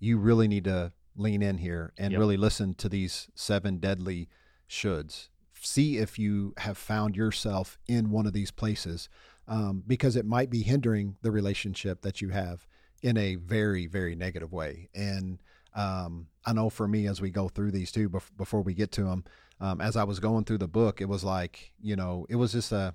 you 0.00 0.16
really 0.16 0.48
need 0.48 0.64
to 0.64 0.92
lean 1.16 1.42
in 1.42 1.58
here 1.58 1.92
and 1.98 2.12
yep. 2.12 2.18
really 2.18 2.36
listen 2.36 2.74
to 2.74 2.88
these 2.88 3.28
seven 3.34 3.78
deadly 3.78 4.28
shoulds 4.68 5.28
see 5.66 5.98
if 5.98 6.18
you 6.18 6.54
have 6.58 6.78
found 6.78 7.16
yourself 7.16 7.78
in 7.88 8.10
one 8.10 8.26
of 8.26 8.32
these 8.32 8.50
places 8.50 9.08
um, 9.48 9.82
because 9.86 10.16
it 10.16 10.24
might 10.24 10.50
be 10.50 10.62
hindering 10.62 11.16
the 11.22 11.30
relationship 11.30 12.02
that 12.02 12.20
you 12.20 12.30
have 12.30 12.66
in 13.02 13.16
a 13.16 13.36
very, 13.36 13.86
very 13.86 14.14
negative 14.14 14.52
way. 14.52 14.88
And 14.94 15.38
um, 15.74 16.28
I 16.44 16.52
know 16.52 16.70
for 16.70 16.88
me, 16.88 17.06
as 17.06 17.20
we 17.20 17.30
go 17.30 17.48
through 17.48 17.72
these 17.72 17.92
two, 17.92 18.08
bef- 18.08 18.36
before 18.36 18.62
we 18.62 18.74
get 18.74 18.92
to 18.92 19.04
them, 19.04 19.24
um, 19.60 19.80
as 19.80 19.96
I 19.96 20.04
was 20.04 20.20
going 20.20 20.44
through 20.44 20.58
the 20.58 20.68
book, 20.68 21.00
it 21.00 21.08
was 21.08 21.24
like, 21.24 21.72
you 21.82 21.96
know, 21.96 22.26
it 22.28 22.36
was 22.36 22.52
just 22.52 22.72
a 22.72 22.94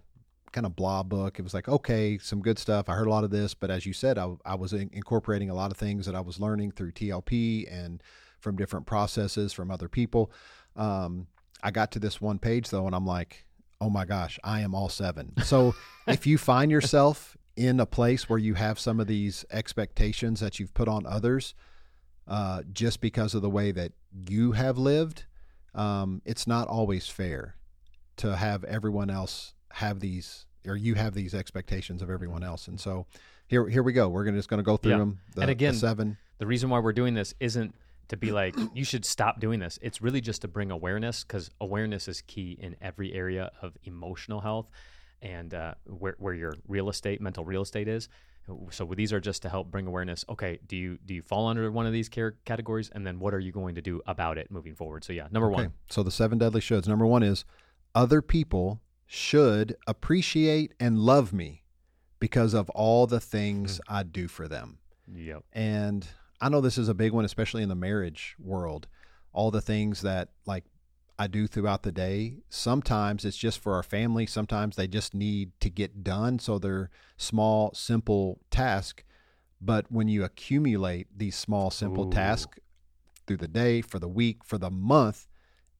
kind 0.52 0.66
of 0.66 0.76
blah 0.76 1.04
book. 1.04 1.40
It 1.40 1.44
was 1.44 1.54
like, 1.54 1.68
okay, 1.68 2.18
some 2.18 2.42
good 2.42 2.60
stuff. 2.60 2.90
I 2.90 2.94
heard 2.94 3.08
a 3.08 3.12
lot 3.12 3.24
of 3.24 3.32
this, 3.32 3.54
but 3.54 3.72
as 3.72 3.86
you 3.86 3.94
said, 3.94 4.18
I, 4.18 4.34
I 4.46 4.56
was 4.56 4.74
in- 4.74 4.90
incorporating 4.94 5.50
a 5.50 5.56
lot 5.56 5.72
of 5.72 5.78
things 5.78 6.06
that 6.06 6.16
I 6.16 6.22
was 6.22 6.40
learning 6.40 6.72
through 6.72 6.92
TLP 6.92 7.72
and 7.72 8.02
from 8.40 8.56
different 8.56 8.86
processes 8.86 9.54
from 9.54 9.72
other 9.72 9.88
people. 9.88 10.32
Um, 10.76 11.28
I 11.64 11.72
got 11.72 11.92
to 11.92 12.00
this 12.00 12.20
one 12.20 12.40
page 12.40 12.70
though, 12.70 12.86
and 12.86 12.96
I'm 12.96 13.06
like, 13.06 13.46
oh 13.80 13.90
my 13.90 14.06
gosh, 14.06 14.40
I 14.44 14.62
am 14.62 14.76
all 14.76 14.90
seven. 14.90 15.34
So 15.44 15.76
if 16.08 16.28
you 16.28 16.38
find 16.38 16.72
yourself 16.72 17.38
in 17.56 17.80
a 17.80 17.86
place 17.86 18.30
where 18.30 18.40
you 18.40 18.56
have 18.56 18.80
some 18.80 19.00
of 19.00 19.08
these 19.08 19.46
expectations 19.52 20.40
that 20.40 20.60
you've 20.60 20.74
put 20.74 20.88
on 20.88 21.06
others, 21.06 21.54
uh, 22.28 22.62
just 22.72 23.02
because 23.02 23.34
of 23.36 23.42
the 23.42 23.50
way 23.50 23.72
that 23.72 23.92
you 24.30 24.54
have 24.54 24.78
lived, 24.78 25.26
um, 25.74 26.22
it's 26.26 26.48
not 26.48 26.68
always 26.68 27.08
fair 27.08 27.56
to 28.18 28.36
have 28.36 28.64
everyone 28.66 29.10
else 29.10 29.54
have 29.74 30.00
these 30.00 30.46
or 30.68 30.76
you 30.76 30.96
have 30.96 31.14
these 31.14 31.34
expectations 31.34 32.02
of 32.02 32.10
everyone 32.10 32.44
else. 32.44 32.68
And 32.68 32.80
so 32.80 33.06
here, 33.48 33.68
here 33.68 33.84
we 33.84 33.94
go. 33.94 34.10
We're 34.10 34.24
gonna, 34.24 34.38
just 34.38 34.50
going 34.50 34.60
to 34.60 34.64
go 34.64 34.78
through 34.78 34.94
yeah. 34.94 34.98
them. 35.00 35.20
The, 35.36 35.42
and 35.42 35.52
again, 35.52 35.74
the 35.74 35.80
seven. 35.80 36.18
The 36.38 36.48
reason 36.48 36.70
why 36.70 36.80
we're 36.80 36.94
doing 36.94 37.14
this 37.14 37.34
isn't 37.40 37.74
to 38.10 38.18
be 38.18 38.32
like, 38.42 38.56
you 38.74 38.84
should 38.84 39.06
stop 39.06 39.40
doing 39.40 39.60
this. 39.60 39.80
It's 39.82 40.02
really 40.02 40.22
just 40.22 40.42
to 40.42 40.48
bring 40.48 40.72
awareness 40.72 41.24
because 41.24 41.50
awareness 41.60 42.08
is 42.08 42.22
key 42.22 42.58
in 42.60 42.76
every 42.82 43.14
area 43.14 43.52
of 43.62 43.78
emotional 43.84 44.42
health 44.42 44.70
and 45.22 45.54
uh, 45.54 45.74
where, 45.86 46.16
where 46.18 46.34
your 46.34 46.54
real 46.68 46.90
estate, 46.90 47.22
mental 47.22 47.46
real 47.46 47.62
estate 47.62 47.88
is. 47.88 48.08
So 48.72 48.86
these 48.86 49.14
are 49.14 49.20
just 49.20 49.44
to 49.44 49.50
help 49.50 49.70
bring 49.70 49.88
awareness. 49.88 50.26
Okay, 50.28 50.60
do 50.68 50.76
you 50.76 50.98
do 51.06 51.14
you 51.14 51.22
fall 51.22 51.48
under 51.48 51.72
one 51.72 51.86
of 51.86 51.94
these 51.94 52.10
care 52.10 52.36
categories, 52.44 52.90
and 52.94 53.06
then 53.06 53.20
what 53.20 53.36
are 53.36 53.40
you 53.40 53.52
going 53.52 53.76
to 53.76 53.82
do 53.82 54.02
about 54.08 54.40
it 54.40 54.50
moving 54.50 54.74
forward? 54.74 55.04
So 55.04 55.14
yeah, 55.14 55.28
number 55.32 55.48
Okay. 55.52 55.64
one, 55.64 55.74
So 55.90 56.02
the 56.02 56.12
seven 56.12 56.40
deadly 56.40 56.60
shoulds. 56.60 56.88
Number 56.88 57.06
one 57.06 57.22
is 57.22 57.46
other 57.94 58.22
people 58.22 58.82
should 59.14 59.76
appreciate 59.88 60.74
and 60.80 60.98
love 60.98 61.34
me 61.34 61.64
because 62.22 62.54
of 62.54 62.70
all 62.70 63.06
the 63.06 63.20
things 63.20 63.80
mm. 63.80 63.82
I 63.90 64.04
do 64.04 64.30
for 64.30 64.48
them. 64.48 64.78
yep, 65.14 65.44
And 65.52 66.08
I 66.40 66.48
know 66.48 66.62
this 66.62 66.78
is 66.78 66.88
a 66.88 66.94
big 66.94 67.12
one, 67.12 67.26
especially 67.26 67.62
in 67.62 67.68
the 67.68 67.76
marriage 67.76 68.38
world. 68.40 68.88
All 69.34 69.52
the 69.52 69.60
things 69.60 70.02
that 70.04 70.30
like 70.46 70.64
I 71.20 71.28
do 71.28 71.46
throughout 71.46 71.84
the 71.84 71.92
day. 71.92 72.38
Sometimes 72.48 73.26
it's 73.26 73.36
just 73.36 73.60
for 73.60 73.76
our 73.76 73.84
family. 73.84 74.26
Sometimes 74.26 74.78
they 74.78 74.88
just 74.88 75.14
need 75.14 75.52
to 75.60 75.70
get 75.70 76.06
done. 76.06 76.40
So 76.40 76.58
they're 76.58 76.90
small, 77.18 77.74
simple 77.74 78.40
tasks. 78.50 79.04
But 79.60 79.92
when 79.92 80.08
you 80.08 80.24
accumulate 80.24 81.08
these 81.14 81.36
small, 81.36 81.70
simple 81.70 82.08
Ooh. 82.08 82.12
tasks 82.12 82.60
through 83.28 83.38
the 83.38 83.50
day, 83.50 83.82
for 83.82 84.00
the 84.00 84.08
week, 84.08 84.46
for 84.46 84.58
the 84.58 84.72
month, 84.72 85.28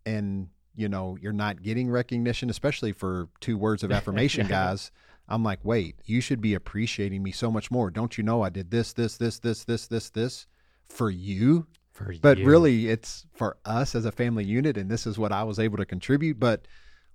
and 0.06 0.50
you 0.76 0.90
know 0.90 1.18
you're 1.22 1.34
not 1.34 1.62
getting 1.62 1.90
recognition, 1.90 2.50
especially 2.50 2.92
for 2.94 3.30
two 3.40 3.58
words 3.58 3.84
of 3.84 3.92
affirmation, 3.92 4.48
guys. 4.48 4.92
I'm 5.28 5.44
like, 5.44 5.60
wait, 5.64 5.96
you 6.06 6.20
should 6.20 6.42
be 6.42 6.54
appreciating 6.54 7.24
me 7.24 7.32
so 7.32 7.50
much 7.50 7.72
more. 7.72 7.90
Don't 7.90 8.18
you 8.18 8.24
know 8.24 8.42
I 8.42 8.50
did 8.50 8.70
this, 8.70 8.92
this, 8.92 9.16
this, 9.16 9.40
this, 9.40 9.64
this, 9.64 9.88
this, 9.88 10.10
this 10.10 10.48
for 10.90 11.10
you? 11.10 11.68
for 11.92 12.14
But 12.22 12.40
you. 12.40 12.46
really, 12.46 12.90
it's 12.90 13.26
for 13.34 13.58
us 13.66 13.96
as 13.96 14.06
a 14.06 14.12
family 14.12 14.44
unit, 14.44 14.78
and 14.78 14.90
this 14.90 15.06
is 15.06 15.18
what 15.18 15.32
I 15.32 15.44
was 15.44 15.60
able 15.60 15.78
to 15.78 15.86
contribute. 15.86 16.40
But 16.40 16.68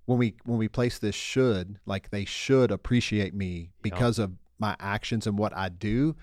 when 0.06 0.18
we 0.18 0.36
when 0.44 0.58
we 0.58 0.68
place 0.68 0.98
this 0.98 1.14
should, 1.14 1.78
like 1.84 2.10
they 2.10 2.24
should 2.24 2.70
appreciate 2.70 3.34
me 3.34 3.70
because 3.82 4.18
of 4.18 4.32
my 4.58 4.76
actions 4.80 5.26
and 5.26 5.38
what 5.38 5.54
I 5.54 5.68
do, 5.68 6.16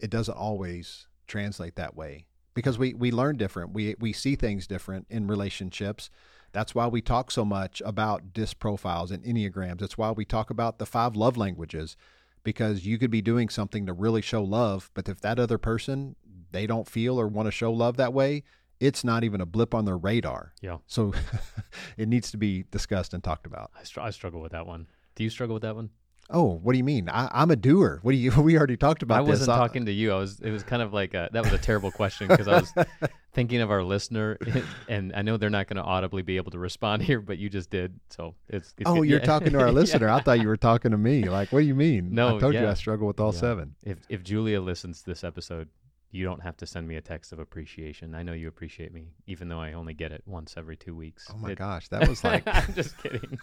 it 0.00 0.10
doesn't 0.10 0.36
always 0.36 1.06
translate 1.26 1.76
that 1.76 1.96
way 1.96 2.26
because 2.54 2.78
we 2.78 2.94
we 2.94 3.10
learn 3.10 3.36
different. 3.36 3.72
We 3.72 3.96
we 3.98 4.12
see 4.12 4.36
things 4.36 4.66
different 4.66 5.06
in 5.10 5.26
relationships. 5.26 6.10
That's 6.54 6.72
why 6.72 6.86
we 6.86 7.02
talk 7.02 7.32
so 7.32 7.44
much 7.44 7.82
about 7.84 8.32
disc 8.32 8.60
profiles 8.60 9.10
and 9.10 9.24
enneagrams. 9.24 9.82
It's 9.82 9.98
why 9.98 10.12
we 10.12 10.24
talk 10.24 10.50
about 10.50 10.78
the 10.78 10.86
five 10.86 11.16
love 11.16 11.36
languages 11.36 11.96
because 12.44 12.86
you 12.86 12.96
could 12.96 13.10
be 13.10 13.20
doing 13.20 13.48
something 13.48 13.86
to 13.86 13.92
really 13.92 14.22
show 14.22 14.42
love, 14.44 14.88
but 14.94 15.08
if 15.08 15.20
that 15.20 15.40
other 15.40 15.58
person 15.58 16.14
they 16.52 16.68
don't 16.68 16.86
feel 16.88 17.20
or 17.20 17.26
want 17.26 17.48
to 17.48 17.50
show 17.50 17.72
love 17.72 17.96
that 17.96 18.12
way, 18.12 18.44
it's 18.78 19.02
not 19.02 19.24
even 19.24 19.40
a 19.40 19.46
blip 19.46 19.74
on 19.74 19.84
their 19.84 19.96
radar. 19.96 20.52
Yeah. 20.60 20.76
So 20.86 21.12
it 21.96 22.06
needs 22.06 22.30
to 22.30 22.36
be 22.36 22.64
discussed 22.70 23.14
and 23.14 23.24
talked 23.24 23.46
about. 23.46 23.72
I, 23.76 23.82
str- 23.82 24.00
I 24.00 24.10
struggle 24.10 24.40
with 24.40 24.52
that 24.52 24.64
one. 24.64 24.86
Do 25.16 25.24
you 25.24 25.30
struggle 25.30 25.54
with 25.54 25.64
that 25.64 25.74
one? 25.74 25.90
Oh, 26.30 26.54
what 26.62 26.72
do 26.72 26.78
you 26.78 26.84
mean? 26.84 27.08
I, 27.10 27.28
I'm 27.32 27.50
a 27.50 27.56
doer. 27.56 27.98
What 28.02 28.12
do 28.12 28.16
you? 28.18 28.30
We 28.42 28.56
already 28.56 28.76
talked 28.76 29.02
about 29.02 29.18
I 29.18 29.20
wasn't 29.20 29.50
I- 29.50 29.56
talking 29.58 29.84
to 29.86 29.92
you. 29.92 30.12
I 30.12 30.16
was. 30.16 30.40
It 30.40 30.50
was 30.50 30.62
kind 30.62 30.80
of 30.82 30.92
like 30.92 31.14
a, 31.14 31.28
that 31.32 31.42
was 31.44 31.52
a 31.52 31.58
terrible 31.58 31.90
question 31.90 32.28
because 32.28 32.48
I 32.48 32.60
was 32.60 32.72
thinking 33.34 33.60
of 33.60 33.70
our 33.70 33.82
listener, 33.82 34.38
and 34.88 35.12
I 35.14 35.22
know 35.22 35.36
they're 35.36 35.50
not 35.50 35.66
going 35.66 35.76
to 35.76 35.82
audibly 35.82 36.22
be 36.22 36.36
able 36.36 36.50
to 36.52 36.58
respond 36.58 37.02
here, 37.02 37.20
but 37.20 37.36
you 37.38 37.48
just 37.50 37.68
did. 37.70 38.00
So 38.10 38.34
it's. 38.48 38.72
it's 38.78 38.88
Oh, 38.88 38.96
good. 38.96 39.08
you're 39.08 39.18
Yeah. 39.20 39.24
talking 39.26 39.52
to 39.52 39.60
our 39.60 39.66
Yeah. 39.66 39.72
listener. 39.72 40.08
I 40.08 40.20
thought 40.20 40.40
you 40.40 40.48
were 40.48 40.56
talking 40.56 40.92
to 40.92 40.98
me. 40.98 41.24
Like, 41.28 41.52
what 41.52 41.60
do 41.60 41.66
you 41.66 41.74
mean? 41.74 42.14
No, 42.14 42.36
I 42.36 42.40
told 42.40 42.54
you. 42.54 42.66
I 42.66 42.74
struggle 42.74 43.06
with 43.06 43.20
all 43.20 43.32
Yeah. 43.34 43.40
seven. 43.40 43.74
If 43.82 43.98
if 44.08 44.22
Julia 44.22 44.60
listens 44.62 45.00
to 45.02 45.06
this 45.10 45.24
episode, 45.24 45.68
you 46.10 46.24
don't 46.24 46.42
have 46.42 46.56
to 46.58 46.66
send 46.66 46.88
me 46.88 46.96
a 46.96 47.00
text 47.02 47.32
of 47.32 47.38
appreciation. 47.38 48.14
I 48.14 48.22
know 48.22 48.32
you 48.32 48.48
appreciate 48.48 48.94
me, 48.94 49.08
even 49.26 49.48
though 49.48 49.60
I 49.60 49.72
only 49.74 49.94
get 49.94 50.10
it 50.12 50.22
once 50.26 50.54
every 50.56 50.76
two 50.76 50.94
weeks. 50.96 51.28
Oh 51.32 51.36
my 51.36 51.50
It- 51.50 51.58
gosh, 51.58 51.88
that 51.88 52.08
was 52.08 52.24
like 52.24 52.44
I'm 52.46 52.72
just 52.74 52.96
kidding. 52.98 53.38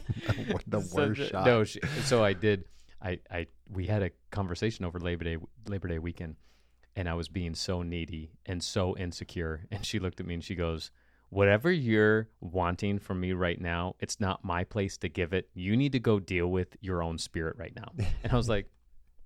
the 0.66 0.80
worst 0.94 1.20
the- 1.20 1.28
shot. 1.28 1.46
No, 1.46 1.64
she, 1.64 1.80
so 2.04 2.22
I 2.24 2.32
did. 2.32 2.64
I, 3.00 3.18
I 3.30 3.46
we 3.70 3.86
had 3.86 4.02
a 4.02 4.10
conversation 4.30 4.84
over 4.84 4.98
Labor 5.00 5.24
Day 5.24 5.36
Labor 5.68 5.88
Day 5.88 5.98
weekend, 5.98 6.36
and 6.94 7.08
I 7.08 7.14
was 7.14 7.28
being 7.28 7.54
so 7.54 7.82
needy 7.82 8.32
and 8.46 8.62
so 8.62 8.96
insecure. 8.96 9.66
And 9.70 9.84
she 9.84 9.98
looked 9.98 10.20
at 10.20 10.26
me 10.26 10.34
and 10.34 10.44
she 10.44 10.54
goes, 10.54 10.90
"Whatever 11.30 11.72
you're 11.72 12.28
wanting 12.40 12.98
from 13.00 13.18
me 13.20 13.32
right 13.32 13.60
now, 13.60 13.96
it's 13.98 14.20
not 14.20 14.44
my 14.44 14.62
place 14.64 14.96
to 14.98 15.08
give 15.08 15.32
it. 15.32 15.48
You 15.54 15.76
need 15.76 15.92
to 15.92 15.98
go 16.00 16.20
deal 16.20 16.46
with 16.48 16.76
your 16.80 17.02
own 17.02 17.18
spirit 17.18 17.56
right 17.58 17.74
now." 17.74 17.88
And 18.22 18.32
I 18.32 18.36
was 18.36 18.48
like, 18.48 18.70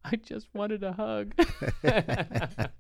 "I 0.04 0.16
just 0.16 0.48
wanted 0.54 0.82
a 0.82 0.92
hug," 0.92 1.34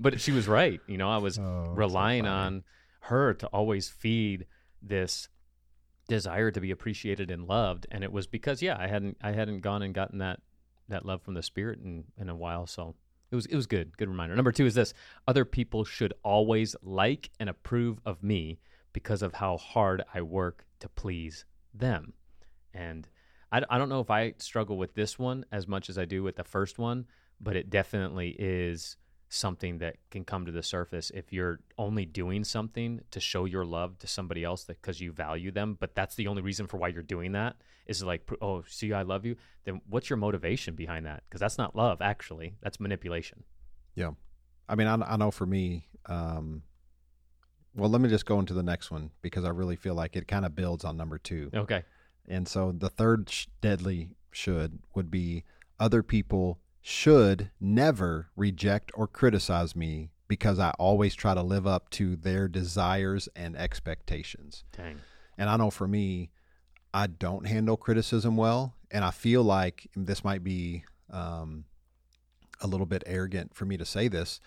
but 0.00 0.20
she 0.20 0.32
was 0.32 0.48
right. 0.48 0.80
You 0.86 0.98
know, 0.98 1.10
I 1.10 1.18
was 1.18 1.38
Oh, 1.38 1.72
relying 1.74 2.24
funny. 2.24 2.34
on 2.34 2.64
her 3.00 3.34
to 3.34 3.46
always 3.48 3.88
feed 3.88 4.46
this 4.82 5.28
desire 6.08 6.50
to 6.50 6.60
be 6.60 6.70
appreciated 6.70 7.30
and 7.30 7.46
loved 7.46 7.86
and 7.90 8.02
it 8.02 8.10
was 8.10 8.26
because 8.26 8.62
yeah 8.62 8.76
i 8.78 8.86
hadn't 8.86 9.16
i 9.22 9.30
hadn't 9.30 9.60
gone 9.60 9.82
and 9.82 9.94
gotten 9.94 10.18
that 10.18 10.40
that 10.88 11.04
love 11.04 11.22
from 11.22 11.34
the 11.34 11.42
spirit 11.42 11.78
in 11.80 12.04
in 12.18 12.28
a 12.28 12.34
while 12.34 12.66
so 12.66 12.94
it 13.30 13.34
was 13.34 13.46
it 13.46 13.56
was 13.56 13.66
good 13.66 13.96
good 13.96 14.08
reminder. 14.08 14.34
Number 14.34 14.52
two 14.52 14.66
is 14.66 14.74
this 14.74 14.94
other 15.26 15.44
people 15.44 15.84
should 15.84 16.14
always 16.22 16.74
like 16.82 17.30
and 17.38 17.48
approve 17.48 18.00
of 18.04 18.22
me 18.22 18.58
because 18.92 19.22
of 19.22 19.34
how 19.34 19.56
hard 19.58 20.02
i 20.14 20.22
work 20.22 20.64
to 20.80 20.88
please 20.88 21.44
them. 21.74 22.14
And 22.72 23.08
I, 23.52 23.62
I 23.68 23.78
don't 23.78 23.88
know 23.88 24.00
if 24.00 24.10
i 24.10 24.34
struggle 24.38 24.78
with 24.78 24.94
this 24.94 25.18
one 25.18 25.44
as 25.52 25.66
much 25.66 25.90
as 25.90 25.98
i 25.98 26.04
do 26.04 26.22
with 26.22 26.36
the 26.36 26.44
first 26.44 26.78
one 26.78 27.06
but 27.40 27.56
it 27.56 27.70
definitely 27.70 28.34
is 28.38 28.96
something 29.28 29.78
that 29.78 29.96
can 30.10 30.24
come 30.24 30.46
to 30.46 30.52
the 30.52 30.62
surface 30.62 31.10
if 31.14 31.32
you're 31.32 31.60
only 31.76 32.06
doing 32.06 32.44
something 32.44 33.00
to 33.10 33.20
show 33.20 33.44
your 33.44 33.64
love 33.64 33.98
to 33.98 34.06
somebody 34.06 34.42
else 34.42 34.64
because 34.64 35.00
you 35.00 35.12
value 35.12 35.50
them 35.50 35.76
but 35.78 35.94
that's 35.94 36.14
the 36.14 36.26
only 36.26 36.40
reason 36.40 36.66
for 36.66 36.78
why 36.78 36.88
you're 36.88 37.02
doing 37.02 37.32
that 37.32 37.56
is 37.86 38.02
like 38.02 38.28
oh 38.40 38.62
see 38.68 38.92
i 38.92 39.02
love 39.02 39.24
you. 39.24 39.36
Then 39.64 39.80
what's 39.88 40.08
your 40.08 40.16
motivation 40.16 40.74
behind 40.74 41.06
that? 41.06 41.22
Because 41.28 41.40
that's 41.40 41.58
not 41.58 41.74
love 41.74 42.00
actually. 42.00 42.54
That's 42.62 42.78
manipulation. 42.78 43.44
Yeah. 43.94 44.10
I 44.68 44.74
mean, 44.74 44.86
I, 44.86 44.94
I 44.94 45.16
know 45.16 45.30
for 45.30 45.46
me, 45.46 45.88
um, 46.06 46.62
well, 47.74 47.90
let 47.90 48.00
me 48.00 48.08
just 48.08 48.26
go 48.26 48.38
into 48.38 48.54
the 48.54 48.62
next 48.62 48.90
one 48.90 49.10
because 49.22 49.44
I 49.44 49.50
really 49.50 49.76
feel 49.76 49.94
like 49.94 50.16
it 50.16 50.28
kind 50.28 50.44
of 50.44 50.54
builds 50.54 50.84
on 50.84 50.96
number 50.96 51.18
two. 51.18 51.50
okay. 51.54 51.82
And 52.28 52.46
so 52.46 52.72
the 52.76 52.90
third 52.90 53.30
sh- 53.30 53.46
deadly 53.62 54.10
should 54.30 54.80
would 54.94 55.10
be 55.10 55.44
other 55.80 56.02
people 56.02 56.58
should 56.88 57.50
never 57.60 58.30
reject 58.34 58.90
or 58.94 59.06
criticize 59.06 59.76
me 59.76 60.08
because 60.26 60.58
I 60.58 60.70
always 60.78 61.14
try 61.14 61.34
to 61.34 61.42
live 61.42 61.66
up 61.66 61.90
to 61.90 62.16
their 62.16 62.48
desires 62.48 63.28
and 63.36 63.54
expectations. 63.54 64.64
dang 64.74 64.98
And 65.36 65.50
I 65.50 65.58
know 65.58 65.70
for 65.70 65.86
me, 65.86 66.30
I 66.94 67.06
don't 67.06 67.46
handle 67.46 67.76
criticism 67.76 68.38
well. 68.38 68.72
And 68.90 69.04
I 69.04 69.10
feel 69.10 69.42
like 69.42 69.86
this 69.94 70.24
might 70.24 70.42
be 70.42 70.84
um, 71.10 71.66
a 72.62 72.66
little 72.66 72.86
bit 72.86 73.02
arrogant 73.04 73.54
for 73.54 73.66
me 73.66 73.76
to 73.76 73.84
say 73.84 74.08
this, 74.08 74.40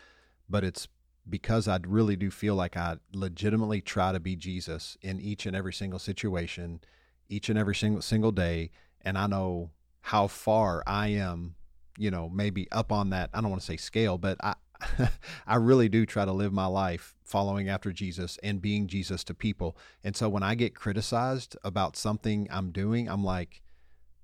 but 0.49 0.63
it's 0.63 0.87
because 1.29 1.67
I 1.67 1.77
really 1.85 2.15
do 2.15 2.31
feel 2.31 2.55
like 2.55 2.75
I 2.75 2.97
legitimately 3.13 3.81
try 3.81 4.13
to 4.13 4.19
be 4.19 4.35
Jesus 4.35 4.97
in 5.03 5.21
each 5.21 5.45
and 5.45 5.55
every 5.55 5.73
single 5.73 5.99
situation, 5.99 6.81
each 7.29 7.49
and 7.49 7.59
every 7.59 7.75
single 7.75 8.01
single 8.01 8.31
day. 8.31 8.71
And 9.01 9.15
I 9.15 9.27
know 9.27 9.69
how 10.01 10.25
far 10.25 10.83
I 10.87 11.09
am, 11.09 11.53
you 11.97 12.11
know, 12.11 12.29
maybe 12.29 12.69
up 12.71 12.91
on 12.91 13.09
that. 13.11 13.29
I 13.33 13.41
don't 13.41 13.49
want 13.49 13.61
to 13.61 13.65
say 13.65 13.77
scale, 13.77 14.17
but 14.17 14.37
I, 14.43 14.55
I 15.47 15.55
really 15.55 15.89
do 15.89 16.05
try 16.05 16.25
to 16.25 16.31
live 16.31 16.51
my 16.53 16.65
life 16.65 17.15
following 17.23 17.69
after 17.69 17.91
Jesus 17.91 18.37
and 18.43 18.61
being 18.61 18.87
Jesus 18.87 19.23
to 19.25 19.33
people. 19.33 19.77
And 20.03 20.15
so 20.15 20.27
when 20.29 20.43
I 20.43 20.55
get 20.55 20.75
criticized 20.75 21.55
about 21.63 21.95
something 21.95 22.47
I'm 22.51 22.71
doing, 22.71 23.07
I'm 23.07 23.23
like, 23.23 23.61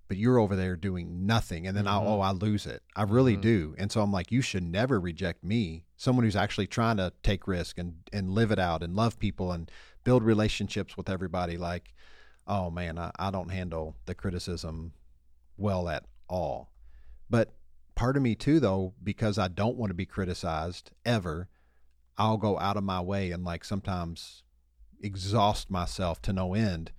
but 0.07 0.17
you're 0.17 0.39
over 0.39 0.55
there 0.55 0.75
doing 0.77 1.25
nothing. 1.25 1.67
And 1.67 1.75
then 1.75 1.85
I, 1.85 1.97
Mhm. 1.97 2.05
oh, 2.05 2.19
I 2.21 2.31
lose 2.31 2.65
it. 2.65 2.81
I 2.95 3.03
really 3.03 3.35
Mhm. 3.35 3.41
do. 3.41 3.75
And 3.77 3.91
so 3.91 4.01
I'm 4.01 4.11
like, 4.11 4.31
you 4.31 4.41
should 4.41 4.63
never 4.63 4.99
reject 5.01 5.43
me, 5.43 5.83
someone 5.97 6.23
who's 6.23 6.35
actually 6.35 6.67
trying 6.67 6.95
to 6.97 7.11
take 7.23 7.45
risk 7.47 7.77
and, 7.77 7.95
and 8.13 8.29
live 8.29 8.49
it 8.51 8.57
out 8.59 8.81
and 8.83 8.95
love 8.95 9.19
people 9.19 9.51
and 9.51 9.69
build 10.05 10.23
relationships 10.23 10.95
with 10.95 11.09
everybody. 11.09 11.57
Like, 11.57 11.93
oh 12.47 12.71
man, 12.71 12.97
I, 12.97 13.11
I 13.19 13.31
don't 13.31 13.49
handle 13.51 13.97
the 14.05 14.15
criticism 14.15 14.93
well 15.57 15.89
at 15.89 16.05
all. 16.29 16.71
But 17.29 17.53
part 17.95 18.15
of 18.17 18.23
me 18.23 18.35
too, 18.35 18.59
though, 18.59 18.93
because 19.03 19.37
I 19.37 19.47
don't 19.47 19.77
want 19.77 19.89
to 19.89 19.95
be 19.95 20.05
criticized 20.05 20.91
ever, 21.05 21.49
I'll 22.17 22.37
go 22.37 22.57
out 22.59 22.77
of 22.77 22.83
my 22.83 23.01
way 23.01 23.31
and 23.31 23.43
like 23.43 23.63
sometimes 23.63 24.43
exhaust 25.01 25.69
myself 25.69 26.21
to 26.23 26.33
no 26.33 26.53
end 26.53 26.91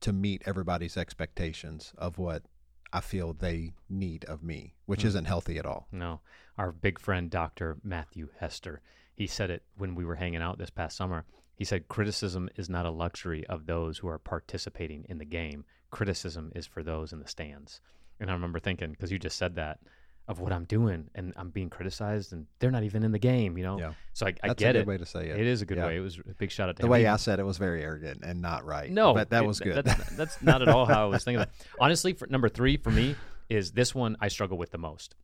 to 0.00 0.12
meet 0.12 0.42
everybody's 0.46 0.96
expectations 0.96 1.92
of 1.98 2.18
what 2.18 2.44
I 2.92 3.00
feel 3.00 3.32
they 3.32 3.72
need 3.88 4.24
of 4.24 4.42
me, 4.42 4.74
which 4.86 5.02
Hmm. 5.02 5.08
isn't 5.08 5.24
healthy 5.26 5.58
at 5.58 5.66
all. 5.66 5.88
No, 5.92 6.20
our 6.58 6.72
big 6.72 6.98
friend 6.98 7.30
Dr. 7.30 7.78
Matthew 7.82 8.30
Hester, 8.38 8.80
he 9.14 9.26
said 9.26 9.50
it 9.50 9.62
when 9.76 9.94
we 9.94 10.04
were 10.04 10.16
hanging 10.16 10.42
out 10.42 10.58
this 10.58 10.70
past 10.70 10.96
summer. 10.96 11.24
He 11.54 11.64
said 11.64 11.88
criticism 11.88 12.48
is 12.56 12.70
not 12.70 12.86
a 12.86 12.90
luxury 12.90 13.46
of 13.46 13.66
those 13.66 13.98
who 13.98 14.08
are 14.08 14.18
participating 14.18 15.04
in 15.08 15.18
the 15.18 15.24
game. 15.26 15.64
Criticism 15.90 16.52
is 16.54 16.66
for 16.66 16.82
those 16.82 17.12
in 17.12 17.18
the 17.20 17.28
stands. 17.28 17.80
And 18.20 18.30
I 18.30 18.34
remember 18.34 18.58
thinking 18.58 18.90
because 18.90 19.10
you 19.10 19.18
just 19.18 19.36
said 19.38 19.56
that 19.56 19.80
of 20.28 20.38
what 20.38 20.52
I'm 20.52 20.64
doing 20.64 21.08
and 21.16 21.32
I'm 21.36 21.50
being 21.50 21.70
criticized 21.70 22.32
and 22.32 22.46
they're 22.60 22.70
not 22.70 22.84
even 22.84 23.02
in 23.02 23.10
the 23.10 23.18
game, 23.18 23.58
you 23.58 23.64
know. 23.64 23.78
Yeah. 23.80 23.92
So 24.12 24.26
I, 24.26 24.28
I 24.44 24.48
That's 24.48 24.60
get 24.60 24.70
a 24.70 24.72
good 24.74 24.80
it. 24.82 24.86
way 24.86 24.98
to 24.98 25.06
say 25.06 25.28
it. 25.30 25.40
It 25.40 25.46
is 25.46 25.60
a 25.62 25.66
good 25.66 25.78
Yeah. 25.78 25.86
way. 25.86 25.96
It 25.96 26.00
was 26.00 26.18
a 26.18 26.34
big 26.34 26.52
shout 26.52 26.68
out 26.68 26.76
to 26.76 26.82
The 26.82 26.86
him. 26.86 26.90
way 26.92 27.06
I 27.06 27.16
said 27.16 27.40
it 27.40 27.44
was 27.44 27.58
very 27.58 27.82
arrogant 27.82 28.20
and 28.22 28.40
not 28.40 28.64
right. 28.64 28.90
no, 28.90 29.12
but 29.14 29.30
that 29.30 29.42
it- 29.42 29.46
was 29.46 29.58
good. 29.58 29.84
That's, 29.84 30.10
that's 30.16 30.42
not 30.42 30.62
at 30.62 30.68
all 30.68 30.86
how 30.86 31.02
I 31.04 31.06
was 31.06 31.24
thinking. 31.24 31.40
That. 31.40 31.50
Honestly, 31.80 32.12
for 32.12 32.26
number 32.28 32.48
three 32.48 32.76
for 32.76 32.90
me 32.90 33.16
is 33.48 33.72
this 33.72 33.92
one 33.94 34.16
I 34.20 34.28
struggle 34.28 34.56
with 34.58 34.70
the 34.70 34.78
most. 34.78 35.16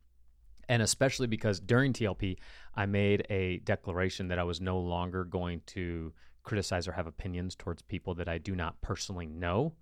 And 0.67 0.81
especially 0.81 1.27
because 1.27 1.61
during 1.61 1.93
TLP, 1.93 2.37
I 2.75 2.85
made 2.87 3.25
a 3.29 3.59
declaration 3.59 4.27
that 4.27 4.39
I 4.39 4.43
was 4.43 4.59
no 4.59 4.77
longer 4.79 5.23
going 5.23 5.61
to 5.67 6.11
criticize 6.43 6.85
or 6.87 6.91
have 6.91 7.07
opinions 7.07 7.55
towards 7.55 7.81
people 7.83 8.15
that 8.15 8.27
I 8.27 8.37
do 8.39 8.53
not 8.55 8.81
personally 8.81 9.27
know. 9.27 9.73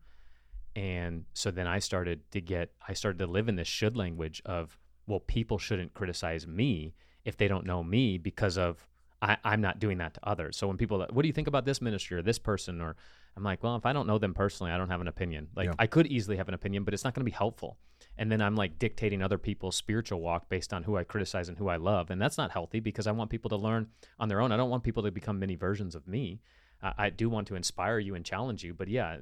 And 0.76 1.26
so 1.34 1.52
then 1.52 1.68
I 1.68 1.80
started 1.80 2.30
to 2.32 2.42
get, 2.42 2.72
I 2.88 2.94
started 2.94 3.20
to 3.20 3.28
live 3.28 3.48
in 3.48 3.56
this 3.56 3.68
should 3.68 3.96
language 3.96 4.42
of, 4.46 4.78
well, 5.08 5.22
people 5.22 5.58
shouldn't 5.58 5.94
criticize 5.94 6.46
me 6.46 6.94
if 7.24 7.38
they 7.38 7.48
don't 7.48 7.66
know 7.66 7.84
me 7.84 8.18
because 8.18 8.58
of 8.58 8.88
I, 9.22 9.38
am 9.44 9.62
not 9.62 9.80
doing 9.80 9.98
that 10.00 10.14
to 10.16 10.20
others. 10.24 10.58
So 10.58 10.68
when 10.68 10.78
people, 10.78 11.06
what 11.12 11.22
do 11.22 11.28
you 11.28 11.34
think 11.34 11.48
about 11.48 11.66
this 11.66 11.82
ministry 11.82 12.18
or 12.18 12.22
this 12.22 12.38
person? 12.38 12.82
Or 12.82 12.96
I'm 13.36 13.44
like, 13.44 13.64
well, 13.64 13.76
if 13.76 13.86
I 13.86 13.94
don't 13.94 14.08
know 14.08 14.18
them 14.18 14.34
personally, 14.34 14.72
I 14.72 14.78
don't 14.78 14.90
have 14.90 15.02
an 15.02 15.08
opinion. 15.08 15.48
Like 15.56 15.68
yeah. 15.68 15.74
I 15.80 15.88
could 15.88 16.08
easily 16.08 16.38
have 16.38 16.48
an 16.48 16.54
opinion, 16.54 16.84
but 16.84 16.94
it's 16.94 17.04
not 17.04 17.14
going 17.14 17.22
to 17.22 17.32
be 17.32 17.36
helpful. 17.36 17.78
And 18.18 18.32
then 18.32 18.42
I'm 18.42 18.56
like 18.56 18.78
dictating 18.78 19.22
other 19.22 19.38
people's 19.38 19.76
spiritual 19.76 20.22
walk 20.22 20.50
based 20.50 20.74
on 20.74 20.84
who 20.84 20.98
I 20.98 21.04
criticize 21.04 21.50
and 21.50 21.58
who 21.58 21.70
I 21.70 21.78
love. 21.78 22.12
And 22.12 22.22
that's 22.22 22.38
not 22.38 22.52
healthy 22.52 22.80
because 22.80 23.08
I 23.08 23.12
want 23.12 23.30
people 23.30 23.50
to 23.50 23.56
learn 23.56 23.88
on 24.20 24.30
their 24.30 24.42
own. 24.42 24.52
I 24.52 24.58
don't 24.58 24.70
want 24.70 24.84
people 24.84 25.04
to 25.04 25.12
become 25.12 25.40
many 25.40 25.56
versions 25.56 25.96
of 25.96 26.08
me. 26.08 26.42
I, 26.82 26.94
I 26.98 27.10
do 27.10 27.30
want 27.30 27.48
to 27.48 27.56
inspire 27.56 28.00
you 28.00 28.16
and 28.16 28.24
challenge 28.24 28.64
you, 28.64 28.74
but 28.74 28.88
yeah, 28.88 29.18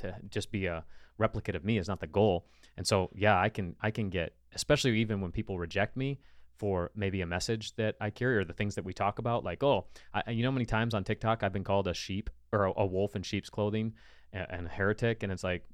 to 0.00 0.16
just 0.28 0.50
be 0.50 0.66
a 0.66 0.84
replicate 1.18 1.54
of 1.54 1.64
me 1.64 1.78
is 1.78 1.88
not 1.88 2.00
the 2.00 2.06
goal. 2.06 2.46
And 2.76 2.86
so, 2.86 3.10
yeah, 3.14 3.38
I 3.38 3.48
can, 3.48 3.76
I 3.80 3.90
can 3.90 4.10
get, 4.10 4.34
especially 4.54 4.98
even 4.98 5.20
when 5.20 5.32
people 5.32 5.58
reject 5.58 5.96
me, 5.96 6.18
for 6.60 6.90
maybe 6.94 7.22
a 7.22 7.26
message 7.26 7.74
that 7.76 7.96
I 8.02 8.10
carry 8.10 8.36
or 8.36 8.44
the 8.44 8.52
things 8.52 8.74
that 8.74 8.84
we 8.84 8.92
talk 8.92 9.18
about. 9.18 9.44
Like, 9.44 9.62
oh, 9.62 9.86
I, 10.12 10.30
you 10.30 10.42
know, 10.42 10.52
many 10.52 10.66
times 10.66 10.92
on 10.92 11.04
TikTok 11.04 11.42
I've 11.42 11.54
been 11.54 11.64
called 11.64 11.88
a 11.88 11.94
sheep 11.94 12.28
or 12.52 12.66
a, 12.66 12.72
a 12.76 12.84
wolf 12.84 13.16
in 13.16 13.22
sheep's 13.22 13.48
clothing 13.48 13.94
and, 14.34 14.46
and, 14.50 14.66
a 14.66 14.68
heretic, 14.68 15.22
and 15.22 15.32
it's 15.32 15.42
like, 15.42 15.64